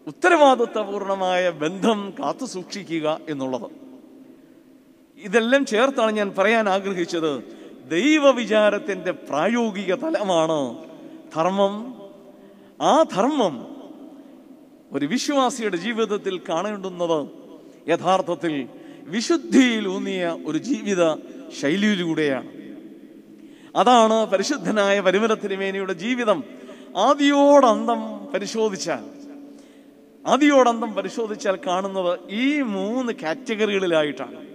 ഉത്തരവാദിത്വപൂർണമായ 0.08 1.49
ബന്ധം 1.49 2.13
കാത്തു 2.19 2.45
സൂക്ഷിക്കുക 2.45 3.19
എന്നുള്ളത്. 3.30 3.71
ഇതെല്ലാം 5.17 5.65
ചേർത്താണ് 5.65 6.12
ഞാൻ 6.12 6.34
പറയാൻ 6.38 6.69
ആഗ്രഹിച്ചത്. 6.69 7.43
ദൈവവിചാരത്തിന്റെ 7.89 9.12
പ്രായോഗിക 9.12 9.95
തലമാണ് 9.95 10.78
ധർമ്മം. 11.36 12.01
ആ 12.82 13.04
ധർമ്മം 13.04 13.74
ഒരു 14.91 15.06
വിശ്വാസിയുടെ 15.06 15.78
ജീവിതത്തിൽ 15.78 16.41
കാണേണ്ടുന്നത് 16.50 17.28
യഥാർത്ഥത്തിൽ 17.89 18.67
വിശുദ്ധിയിൽ 19.04 19.88
ഊന്നിയ 19.88 20.38
ഒരു 20.45 20.58
ജീവിത 20.58 21.15
ശൈലിയിലൂടെയാണ്. 21.62 22.50
അതാണ് 23.76 24.26
പരിശുദ്ധനായ 24.26 25.00
പരിമലത്തിരുമേനിയുടെ 25.00 25.93
ജീവിതം. 25.93 26.43
ആദിയോടന്തം 26.98 28.26
പരിശോധിച്ചാൽ 28.34 29.04
ആദിയോടന്തം 30.28 30.93
പരിശോധിച്ചാൽ 30.93 31.56
കാണുന്നത് 31.67 32.19
ഈ 32.30 32.62
മൂന്ന് 32.62 33.13
കാറ്റഗറികളിലായിട്ടാണ്. 33.13 34.45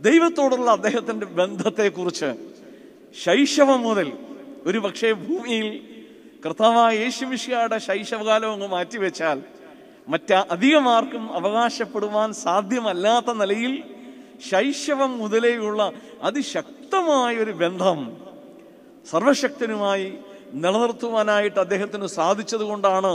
ദൈവത്തോടുള്ള 0.00 0.70
അദ്ദേഹത്തിന്റെ 0.70 1.26
ബന്ധത്തെക്കുറിച്ച് 1.26 2.34
ശൈശവം 3.24 3.80
മുതൽ 3.80 4.12
ഒരു 4.66 4.78
പക്ഷേ 4.78 5.12
ഭൂമിയിൽ 5.12 5.80
കർത്താവായ 6.46 6.98
യേശുമിഷിയുടെ 6.98 7.78
ശൈശവകാലം 7.78 8.52
അങ്ങ് 8.52 8.68
മാറ്റിവെച്ചാൽ 8.68 9.42
മറ്റ 10.08 10.30
അധികമാർക്കും 10.50 11.24
അവകാശപ്പെടുവാൻ 11.34 12.28
സാധ്യമല്ലാത്ത 12.42 13.30
നിലയിൽ 13.34 13.72
ശൈശവം 14.50 15.12
മുതലേയുള്ള 15.18 15.82
അതിശക്തമായ 16.22 17.34
ഒരു 17.36 17.52
ബന്ധം 17.52 17.98
സർവശക്തനുമായി 19.06 20.08
നിലനിർത്തുവാനായിട്ട് 20.54 21.58
അദ്ദേഹത്തിന് 21.58 22.08
സാധിച്ചത് 22.12 22.64
കൊണ്ടാണ് 22.64 23.12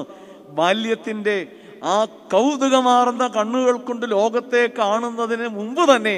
ബാല്യത്തിന്റെ 0.50 1.38
ആ 1.86 1.98
കൗതുകമാർന്ന 2.34 3.26
കണ്ണുകൾ 3.28 3.76
കൊണ്ട് 3.80 4.06
ലോകത്തെ 4.12 4.64
കാണുന്നതിന് 4.80 5.48
മുമ്പ് 5.50 5.84
തന്നെ 5.92 6.18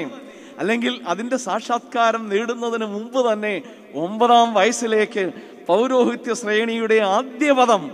അല്ലെങ്കിൽ 0.58 0.94
അതിന്റെ 1.06 1.36
സാക്ഷാത്കാരം 1.36 2.22
നേടുന്നതിന് 2.28 2.86
മുമ്പ് 2.86 3.20
തന്നെ 3.28 3.54
ഒമ്പതാം 3.96 4.48
വയസ്സിലേക്ക് 4.54 5.24
പൗരോഹിത്യ 5.68 6.34
ശ്രേണിയുടെ 6.34 6.98
ആദ്യ 7.10 7.52
പദം 7.52 7.84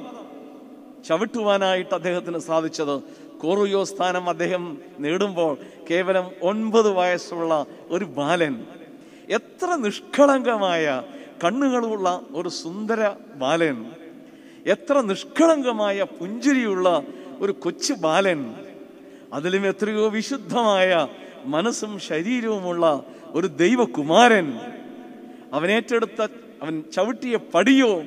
ചവിട്ടുവാനായിട്ട് 1.08 1.94
അദ്ദേഹത്തിന് 1.94 2.38
സാധിച്ചത്. 2.38 3.02
കോറുയോ 3.38 3.84
സ്ഥാനം 3.84 4.28
അദ്ദേഹം 4.28 4.78
നേടുമ്പോൾ 4.98 5.56
കേവലം 5.90 6.30
ഒൻപത് 6.42 6.90
വയസ്സുള്ള 6.90 7.66
ഒരു 7.88 8.04
ബാലൻ. 8.04 8.64
എത്ര 9.30 9.74
നിഷ്കളങ്കമായ 9.74 11.02
കണ്ണുകളുള്ള 11.44 12.20
ഒരു 12.34 12.48
സുന്ദര 12.48 13.12
ബാലൻ. 13.34 13.90
എത്ര 14.66 15.00
നിഷ്കളങ്കമായ 15.00 16.02
പുഞ്ചിരിയുള്ള 16.02 17.02
ഒരു 17.38 17.52
കൊച്ചു 17.52 17.92
ബാലൻ. 17.92 18.54
അതിലും 19.32 19.66
എത്രയോ 19.66 20.08
വിശുദ്ധമായ 20.08 21.08
മനസ്സും 21.44 21.98
ശരീരവുമുള്ള 21.98 23.02
ഒരു 23.26 23.46
ദൈവകുമാരൻ. 23.46 24.58
അവനേറ്റെടുത്ത 25.52 26.26
അവൻ 26.62 26.82
ചവിട്ടിയ 26.94 27.36
പടിയോ 27.36 28.02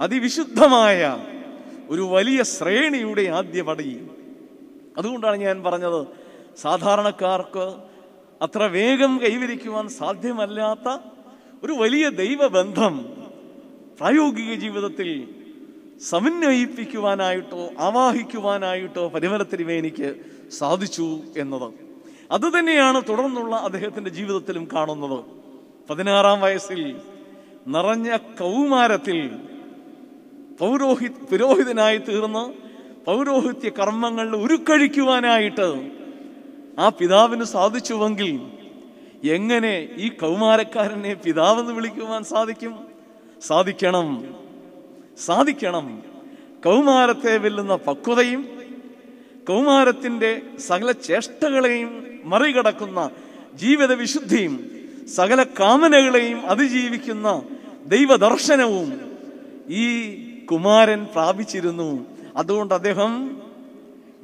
അതിവിശുദ്ധമായ 0.00 1.24
ഒരു 1.90 2.02
വലിയ 2.02 2.42
ശ്രേണിയുടെ 2.42 3.22
ആദ്യ 3.22 3.62
പടി. 3.62 4.06
അതുകൊണ്ടാണ് 4.98 5.36
ഞാൻ 5.36 5.62
പറഞ്ഞത് 5.62 6.06
സാധാരണക്കാർക്ക് 6.56 7.74
അത്ര 8.42 8.62
വേഗം 8.62 9.20
കൈവരിക്കുവാൻ 9.22 9.88
സാധ്യമല്ലാത്ത 9.88 10.98
ഒരു 11.64 11.72
വലിയ 11.72 12.08
ദൈവബന്ധം 12.08 13.04
പ്രായോഗിക 14.00 14.54
ജീവിതത്തിൽ 14.54 15.28
സമന്വയിപ്പിക്കുവാനായിട്ടോ 16.00 17.70
ആവാഹിക്കുവാനായിട്ടോ 17.78 19.08
പരിമലത്തിരുമേനിക്ക് 19.08 20.14
സാധിച്ചു 20.50 21.20
എന്നത്. 21.36 21.72
അതുതന്നെയാണ് 22.30 23.02
തുടർന്നുള്ള 23.08 23.56
അദ്ദേഹത്തിന്റെ 23.56 24.10
ജീവിതത്തിലും 24.10 24.68
കാണുന്നത്. 24.72 25.24
പതിനാറാം 25.90 26.40
വയസ്സിൽ 26.40 27.00
നിറഞ്ഞ 27.66 28.16
കൗമാരത്തിൽ 28.16 29.47
പൗരോഹി 30.60 31.08
പുരോഹിതനായി 31.30 31.98
തീർന്ന് 31.98 32.44
പൗരോഹിത്യ 33.04 33.68
കർമ്മങ്ങളിൽ 33.68 34.36
ഉരുക്കഴിക്കുവാനായിട്ട് 34.36 35.68
ആ 36.78 36.88
പിതാവിന് 36.88 37.44
സാധിച്ചുവെങ്കിൽ 37.44 38.40
എങ്ങനെ 39.28 39.88
ഈ 39.96 40.08
കൗമാരക്കാരനെ 40.08 41.14
പിതാവെന്ന് 41.14 41.72
വിളിക്കുവാൻ 41.72 42.24
സാധിക്കും? 42.24 42.74
സാധിക്കണം. 43.42 44.34
സാധിക്കണം. 45.18 46.02
കൗമാരത്തെ 46.64 47.38
വെല്ലുന്ന 47.38 47.76
പക്വതയും 47.76 48.48
കൗമാരത്തിന്റെ 49.48 50.42
സകല 50.58 50.92
ചേഷ്ടകളെയും 50.92 51.90
മറികടക്കുന്ന 52.24 53.10
ജീവിത 53.54 53.92
വിശുദ്ധിയും 53.92 54.54
സകല 55.08 55.42
കാമനകളെയും 55.42 56.46
അതിജീവിക്കുന്ന 56.46 57.42
ദൈവദർശനവും 57.86 58.88
ഈ 59.68 59.86
കുമാരൻ 60.50 61.04
പ്രാപിച്ചിരുന്നു. 61.04 62.06
അതുകൊണ്ട് 62.36 62.74
അദ്ദേഹം 62.74 63.42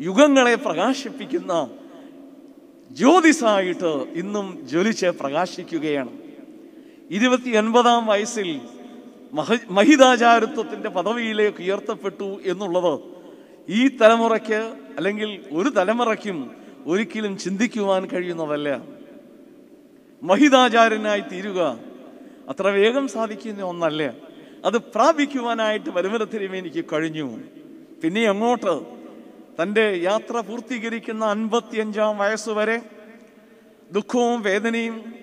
യുഗങ്ങളെ 0.01 0.55
പ്രകാശിപ്പിക്കുന്ന 0.55 1.69
ജ്യോതിസായിട്ട് 2.91 4.05
ഇന്നും 4.15 4.69
ജ്വലിച്ച് 4.69 5.07
പ്രകാശിക്കുകയാണ്. 5.07 6.11
ഇരുപത്തി 7.11 7.51
ഒൻപതാം 7.51 8.07
വയസ്സിൽ 8.07 8.61
മഹ 9.33 9.53
മഹിതാചാരത്വത്തിന്റെ 9.71 10.89
പദവിയിലേക്ക് 10.89 11.63
ഉയർത്തപ്പെട്ടു 11.63 12.41
എന്നുള്ളത് 12.45 13.01
ഈ 13.69 13.97
തലമുറയ്ക്ക് 13.97 14.75
അല്ലെങ്കിൽ 14.97 15.45
ഒരു 15.53 15.69
തലമുറയ്ക്കും 15.69 16.51
ഒരിക്കലും 16.87 17.39
ചിന്തിക്കുവാൻ 17.39 18.07
കഴിയുന്നതല്ല. 18.07 18.83
മഹിതാചാര്യനായി 20.23 21.21
തീരുക 21.21 21.79
അത്ര 22.49 22.69
വേഗം 22.69 23.09
സാധിക്കുന്ന 23.09 23.63
ഒന്നല്ല. 23.63 24.34
അത് 24.65 24.79
പ്രാപിക്കുവാനായിട്ട് 24.79 25.91
വരുമരത്തിലും 25.91 26.57
എനിക്ക് 26.57 26.85
കഴിഞ്ഞു. 26.93 27.39
പിന്നെ 28.03 28.25
അങ്ങോട്ട് 28.29 28.81
തന്റെ 29.63 29.97
യാത്ര 30.03 30.41
പൂർത്തീകരിക്കുന്ന 30.41 31.25
അൻപത്തിയഞ്ചാം 31.25 32.19
വയസ്സുവരെ 32.19 32.83
ദുഃഖവും 33.93 34.43
വേദനയും 34.43 35.15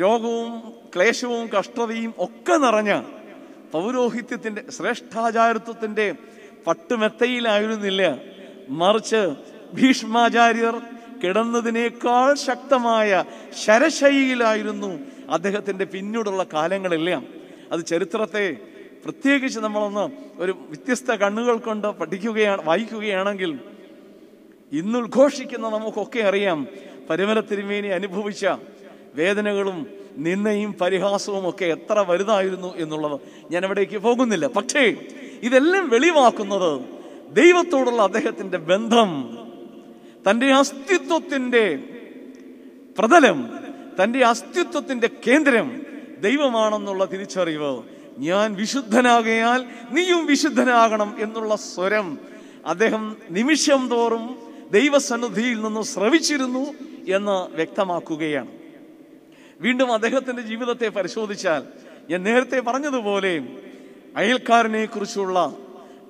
രോഗവും 0.00 0.72
ക്ലേശവും 0.96 1.46
കഷ്ടതയും 1.46 2.14
ഒക്കെ 2.18 2.52
നിറഞ്ഞ 2.52 3.02
പൗരോഹിത്യത്തിന്റെ 3.72 4.70
ശ്രേഷ്ഠാചാരത്വത്തിന്റെ 4.70 6.14
പട്ടുമെത്തയിലായിരുന്നില്ല. 6.66 8.18
മറിച്ച് 8.68 9.22
ഭീഷ്മാചാര്യർ 9.74 10.82
കിടന്നതിനേക്കാൾ 11.24 12.34
ശക്തമായ 12.34 13.24
ശരശൈലിയിലായിരുന്നു 13.64 14.90
അദ്ദേഹത്തിന്റെ 15.30 15.84
പിന്നീടുള്ള 15.84 16.46
കാലങ്ങളെല്ലാം 16.52 17.37
അത് 17.72 17.86
ചരിത്രത്തെ 17.86 18.56
പ്രത്യേകിച്ച് 19.04 19.58
നമ്മളൊന്ന് 19.58 20.08
ഒരു 20.38 20.52
വ്യത്യസ്ത 20.52 21.12
കണ്ണുകൾ 21.12 21.56
കൊണ്ട് 21.56 21.86
പഠിക്കുകയാണ് 21.86 22.62
വായിക്കുകയാണെങ്കിൽ 22.64 23.58
ഇന്ന് 24.72 24.98
ഉദ്ഘോഷിക്കുന്ന 24.98 25.68
നമുക്കൊക്കെ 25.68 26.20
അറിയാം 26.20 26.66
പരിമല 27.10 27.40
തിരുമേനി 27.40 27.86
അനുഭവിച്ച 27.86 28.46
വേദനകളും 29.14 29.86
നിന്നയും 30.16 30.78
പരിഹാസവും 30.80 31.48
ഒക്കെ 31.48 31.64
എത്ര 31.64 31.98
വലുതായിരുന്നു 31.98 32.74
എന്നുള്ളത്. 32.76 33.20
ഞാൻ 33.50 33.64
അവിടേക്ക് 33.64 33.98
പോകുന്നില്ല. 33.98 34.46
പക്ഷേ 34.46 34.96
ഇതെല്ലാം 35.42 35.88
വെളിവാക്കുന്നത് 35.88 36.80
ദൈവത്തോടുള്ള 37.32 38.02
അദ്ദേഹത്തിന്റെ 38.02 38.58
ബന്ധം 38.58 39.10
തന്റെ 40.30 40.52
അസ്തിത്വത്തിന്റെ 40.52 41.78
പ്രതലം 42.98 43.38
തന്റെ 44.02 44.24
അസ്തിത്വത്തിന്റെ 44.24 45.10
കേന്ദ്രം 45.26 45.82
ദൈവമാണെന്നുള്ള 46.20 47.04
തിരിച്ചറിവ്. 47.04 47.82
ഞാൻ 48.18 48.54
വിശുദ്ധനാകയാൽ 48.54 49.64
നീയും 49.90 50.26
വിശുദ്ധനാകണം 50.26 51.16
എന്നുള്ള 51.18 51.56
സ്വരം 51.56 52.18
അദ്ദേഹം 52.66 53.16
നിമിഷം 53.30 53.88
തോറും 53.88 54.38
ദൈവസന്നിധിയിൽ 54.72 55.60
നിന്ന് 55.60 55.82
ശ്രവിച്ചിരുന്നു 55.82 56.74
എന്ന് 57.16 57.56
വ്യക്തമാക്കുകയാണ്. 57.56 58.48
വീണ്ടും 59.60 59.92
അദ്ദേഹത്തിന്റെ 59.92 60.42
ജീവിതത്തെ 60.42 60.88
പരിശോധിച്ചാൽ 60.88 61.62
ഞാൻ 62.10 62.22
നേരത്തെ 62.22 62.60
പറഞ്ഞതുപോലെ 62.60 63.48
അയൽക്കാരനെ 64.16 64.84
കുറിച്ചുള്ള 64.84 65.56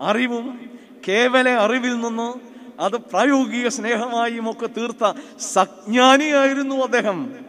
അറിവും 0.03 0.71
കേവല 1.09 1.49
അറിവിൽ 1.49 2.01
നിന്ന് 2.01 2.35
അത് 2.81 2.97
പ്രായോഗിക 2.97 3.69
സ്നേഹമായും 3.69 4.51
ഒക്കെ 4.51 4.67
തീർത്ത 4.67 5.13
സജ്ഞാനിയായിരുന്നു 5.41 6.75
അദ്ദേഹം. 6.75 7.48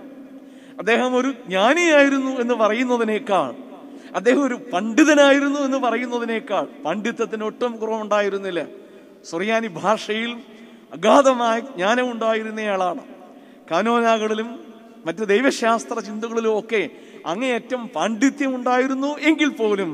അദ്ദേഹം 0.79 1.15
ഒരു 1.15 1.31
ജ്ഞാനിയായിരുന്നു 1.47 2.41
എന്ന് 2.41 2.53
പറയുന്നതിനേക്കാൾ 2.53 3.53
അദ്ദേഹം 4.15 4.43
ഒരു 4.43 4.59
പണ്ഡിതനായിരുന്നു 4.73 5.59
എന്ന് 5.59 5.77
പറയുന്നതിനേക്കാൾ 5.77 6.67
പണ്ഡിത്തത്തിന് 6.85 7.43
ഒട്ടും 7.43 7.77
കുറവുണ്ടായിരുന്നില്ല. 7.77 8.67
സുറിയാനി 9.29 9.67
ഭാഷയിൽ 9.67 10.31
അഗാധമായ 10.93 11.59
ജ്ഞാനം 11.59 12.11
ഉണ്ടായിരുന്നയാളാണ് 12.11 13.03
കാനോനാകളിലും 13.71 14.59
മറ്റ് 15.05 15.27
ദൈവശാസ്ത്ര 15.27 15.99
ചിന്തകളിലും 15.99 16.59
ഒക്കെ 16.59 16.89
അങ്ങേയറ്റം 17.25 17.87
പാണ്ഡിത്യം 17.95 18.55
ഉണ്ടായിരുന്നു 18.55 19.19
എങ്കിൽ 19.19 19.49
പോലും 19.49 19.91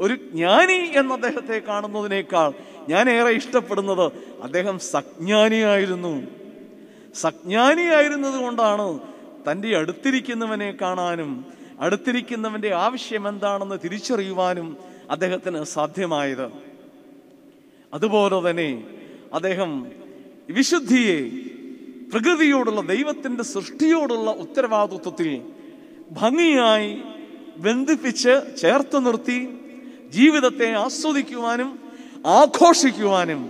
ഒരു 0.00 0.14
ജ്ഞാനി 0.14 0.78
എന്ന 0.94 1.12
അദ്ദേഹത്തെ 1.12 1.58
കാണുന്നതിനേക്കാൾ 1.68 2.52
ഞാൻ 2.88 3.10
ഏറെ 3.10 3.30
ഇഷ്ടപ്പെടുന്നത് 3.30 4.12
അദ്ദേഹം 4.42 4.78
സജ്ഞാനിയായിരുന്നു. 4.78 6.22
സജ്ഞാനിയായിരുന്നത് 7.14 8.44
കൊണ്ടാണ് 8.44 9.15
തന്റെ 9.48 9.76
അടുത്തിരിക്കുന്നവനെ 9.76 10.70
കാണാനും 10.72 11.30
അടുത്തിരിക്കുന്നവന്റെ 11.80 12.72
ആവശ്യം 12.74 13.28
എന്താണെന്ന് 13.28 13.76
തിരിച്ചറിയുവാനും 13.84 14.76
അദ്ദേഹത്തിന് 15.10 15.64
സാധ്യമായത്. 15.64 16.46
അതുപോലെ 17.92 18.50
തന്നെ 18.50 18.70
അദ്ദേഹം 19.32 19.70
വിശുദ്ധിയെ 20.48 21.18
പ്രകൃതിയോടുള്ള 22.12 22.80
ദൈവത്തിന്റെ 22.80 23.44
സൃഷ്ടിയോടുള്ള 23.44 24.30
ഉത്തരവാദിത്വത്തിൽ 24.30 25.30
ഭംഗിയായി 26.12 27.02
ബന്ധിപ്പിച്ച് 27.56 28.56
ചേർത്ത് 28.56 29.06
നിർത്തി 29.06 29.38
ജീവിതത്തെ 30.10 30.74
ആസ്വദിക്കുവാനും 30.74 31.70
ആഘോഷിക്കുവാനും 32.24 33.40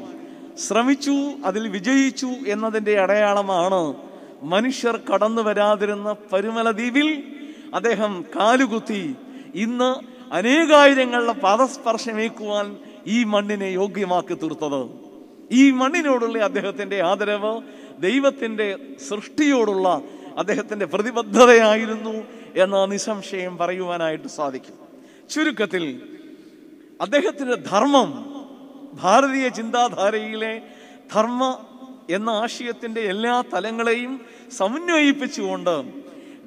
ശ്രമിച്ചു 0.59 1.15
അതിൽ 1.45 1.69
വിജയിച്ചു 1.69 2.31
എന്നതിന്റെ 2.47 3.01
അടയാളമാണ് 3.01 4.06
മനുഷ്യർ 4.43 4.97
കടന്നു 4.97 5.43
വരാതിരുന്ന 5.43 6.17
പരുമല 6.33 6.71
ദ്വീപിൽ 6.71 7.23
അദ്ദേഹം 7.75 8.25
കാലുകുത്തി. 8.37 9.15
ഇന്ന് 9.55 10.17
അനേകായിരങ്ങളുടെ 10.33 11.33
പാദസ്പർശമേക്കുവാൻ 11.33 12.77
ഈ 13.07 13.25
മണ്ണിനെ 13.25 13.65
യോഗ്യമാക്കി 13.65 14.35
തീർത്തത്. 14.35 14.89
ഈ 15.53 15.71
മണ്ണിനോടുള്ള 15.71 16.39
അദ്ദേഹത്തിന്റെ 16.39 17.03
ആദരവ് 17.03 17.61
ദൈവത്തിന്റെ 18.03 18.79
സൃഷ്ടിയോടുള്ള 19.09 20.03
അദ്ദേഹത്തിന്റെ 20.39 20.87
പ്രതിബദ്ധതയായിരുന്നു 20.87 22.15
എന്ന് 22.57 22.93
നിസംശയം 22.93 23.59
പറയുവാനായിട്ട് 23.59 24.29
സാധിക്കും. 24.29 24.75
ചുരുക്കത്തിൽ 25.31 26.03
അദ്ദേഹത്തിന്റെ 27.01 27.55
ധർമ്മം 27.55 28.37
ഭാരതീയ 29.03 29.49
ചിന്താധാരയിലെ 29.49 30.63
ധർമ്മ 31.15 31.59
എന്ന 32.11 32.31
ആശയത്തിന്റെ 32.43 33.01
എല്ലാ 33.13 33.43
തലങ്ങളെയും 33.53 34.13
സമന്വയിപ്പിച്ചുകൊണ്ട് 34.51 35.77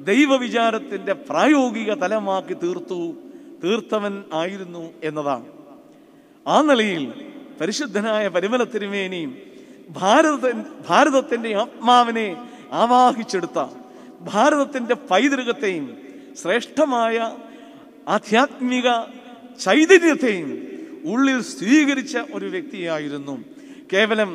ദൈവവിചാരത്തിന്റെ 0.03 1.13
പ്രായോഗിക 1.29 1.91
തലമാക്കി 2.03 2.53
തീർത്തു 2.53 2.99
തീർത്തവൻ 3.63 4.13
ആയിരുന്നു 4.33 4.83
എന്നതാണ്. 5.03 5.47
ആ 6.45 6.61
നിലയിൽ 6.61 7.03
പരിശുദ്ധനായ 7.59 8.27
പരിമല 8.35 8.63
തിരുമേനിയും 8.63 9.31
ഭാരത 9.89 10.45
ഭാരതത്തിന്റെ 10.87 11.49
ആത്മാവിനെ 11.55 12.27
ആവാഹിച്ചെടുത്ത 12.73 13.59
ഭാരതത്തിന്റെ 14.29 14.95
പൈതൃകത്തെയും 15.11 15.85
ശ്രേഷ്ഠമായ 16.41 17.17
ആധ്യാത്മിക 18.07 18.87
ചൈതന്യത്തെയും 19.59 20.49
ഉള്ളിൽ 21.13 21.39
സ്വീകരിച്ച 21.51 22.17
ഒരു 22.33 22.45
വ്യക്തിയായിരുന്നു. 22.45 23.35
കേവലം 23.91 24.31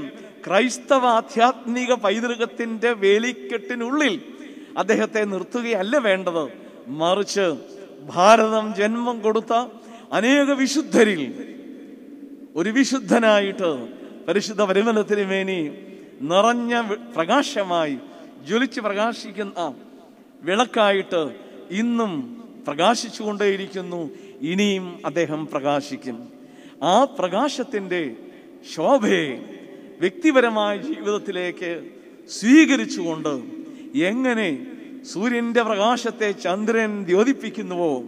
ക്രൈസ്തവ 0.47 1.07
ആധ്യാത്മിക 1.07 1.95
പൈതൃകത്തിന്റെ 1.95 2.93
വേലിക്കെട്ടിനുള്ളിൽ 2.93 4.23
അദ്ദേഹത്തെ 4.79 5.25
നിർത്തുകയല്ല 5.25 5.99
വേണ്ടത്. 5.99 6.53
മറിച്ച് 6.89 7.55
ഭാരതം 8.07 8.75
ജന്മം 8.75 9.21
കൊടുത്ത 9.21 9.67
അനേക 10.13 10.51
വിശുദ്ധരിൽ 10.53 11.55
ഒരു 12.57 12.71
വിശുദ്ധനായിട്ട് 12.71 13.89
പരിശുദ്ധ 14.29 14.63
പരിമലത്തിന് 14.63 15.21
വേണ്ടി 15.21 15.71
നിറഞ്ഞ 16.21 16.81
പ്രകാശമായി 17.17 17.99
ജ്വലിച്ച് 18.47 18.81
പ്രകാശിക്കുന്ന 18.81 19.75
വിളക്കായിട്ട് 20.43 21.35
ഇന്നും 21.71 22.45
പ്രകാശിച്ചുകൊണ്ടേയിരിക്കുന്നു. 22.67 24.11
ഇനിയും 24.41 25.03
അദ്ദേഹം 25.07 25.47
പ്രകാശിക്കും. 25.47 26.29
ആ 26.83 27.05
പ്രകാശത്തിന്റെ 27.05 28.17
ശോഭയെ 28.75 29.54
വ്യക്തിപരമായ 30.01 30.77
ജീവിതത്തിലേക്ക് 30.77 31.91
സ്വീകരിച്ചുകൊണ്ട് 32.31 33.35
എങ്ങനെ 33.95 34.49
സൂര്യന്റെ 35.13 35.63
പ്രകാശത്തെ 35.63 36.31
ചന്ദ്രൻ 36.31 37.05
ദ്യോതിപ്പിക്കുന്നുവോ 37.05 38.03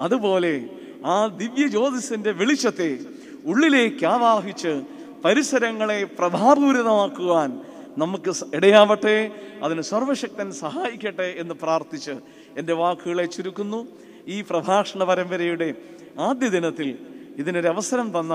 അതുപോലെ 0.00 0.68
ആ 1.04 1.26
ദിവ്യ 1.26 1.66
ജ്യോതിസിന്റെ 1.66 2.30
വെളിച്ചത്തെ 2.30 2.98
ഉള്ളിലേക്ക് 3.44 4.04
ആവാഹിച്ച് 4.04 4.82
പരിസരങ്ങളെ 5.24 6.04
പ്രഭാപൂരിതമാക്കുവാൻ 6.04 7.60
നമുക്ക് 7.98 8.30
ഇടയാവട്ടെ 8.54 9.16
അതിന് 9.62 9.82
സർവശക്തൻ 9.82 10.52
സഹായിക്കട്ടെ 10.52 11.34
എന്ന് 11.38 11.54
പ്രാർത്ഥിച്ച് 11.54 12.14
എന്റെ 12.56 12.72
വാക്കുകളെ 12.72 13.24
ചുരുക്കുന്നു. 13.24 13.86
ഈ 14.26 14.40
പ്രഭാഷണ 14.40 15.04
പരമ്പരയുടെ 15.04 15.74
ആദ്യ 16.18 16.48
ദിനത്തിൽ 16.48 16.88
ഇതിനൊരവസരം 17.36 18.18
തന്ന 18.18 18.34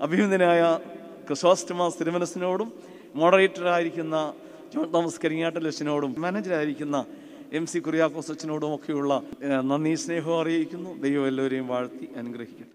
അഭിനന്ദനായ 0.00 0.78
ക്രിസോസ്റ്റമാസ് 1.28 1.98
തിരുമനസിനോടും 2.00 2.68
മോഡറേറ്ററായിരിക്കുന്ന 3.20 4.16
ജോൺ 4.74 4.86
തോമസ് 4.94 5.20
കരിങ്ങാട്ടൽ 5.24 5.66
അച്ഛനോടും 5.70 6.12
മാനേജറായിരിക്കുന്ന 6.24 6.96
എം 7.58 7.66
സി 7.72 7.78
കുര്യാക്കോസ് 7.86 8.30
അച്ഛനോടും 8.34 8.72
ഒക്കെയുള്ള 8.76 9.12
നന്ദി 9.70 9.94
സ്നേഹവും 10.04 10.38
അറിയിക്കുന്നു. 10.42 10.90
ദൈവം 11.04 11.26
എല്ലാവരെയും 11.30 11.66
വാഴ്ത്തി 11.72 12.06
അനുഗ്രഹിക്കട്ടെ. 12.20 12.74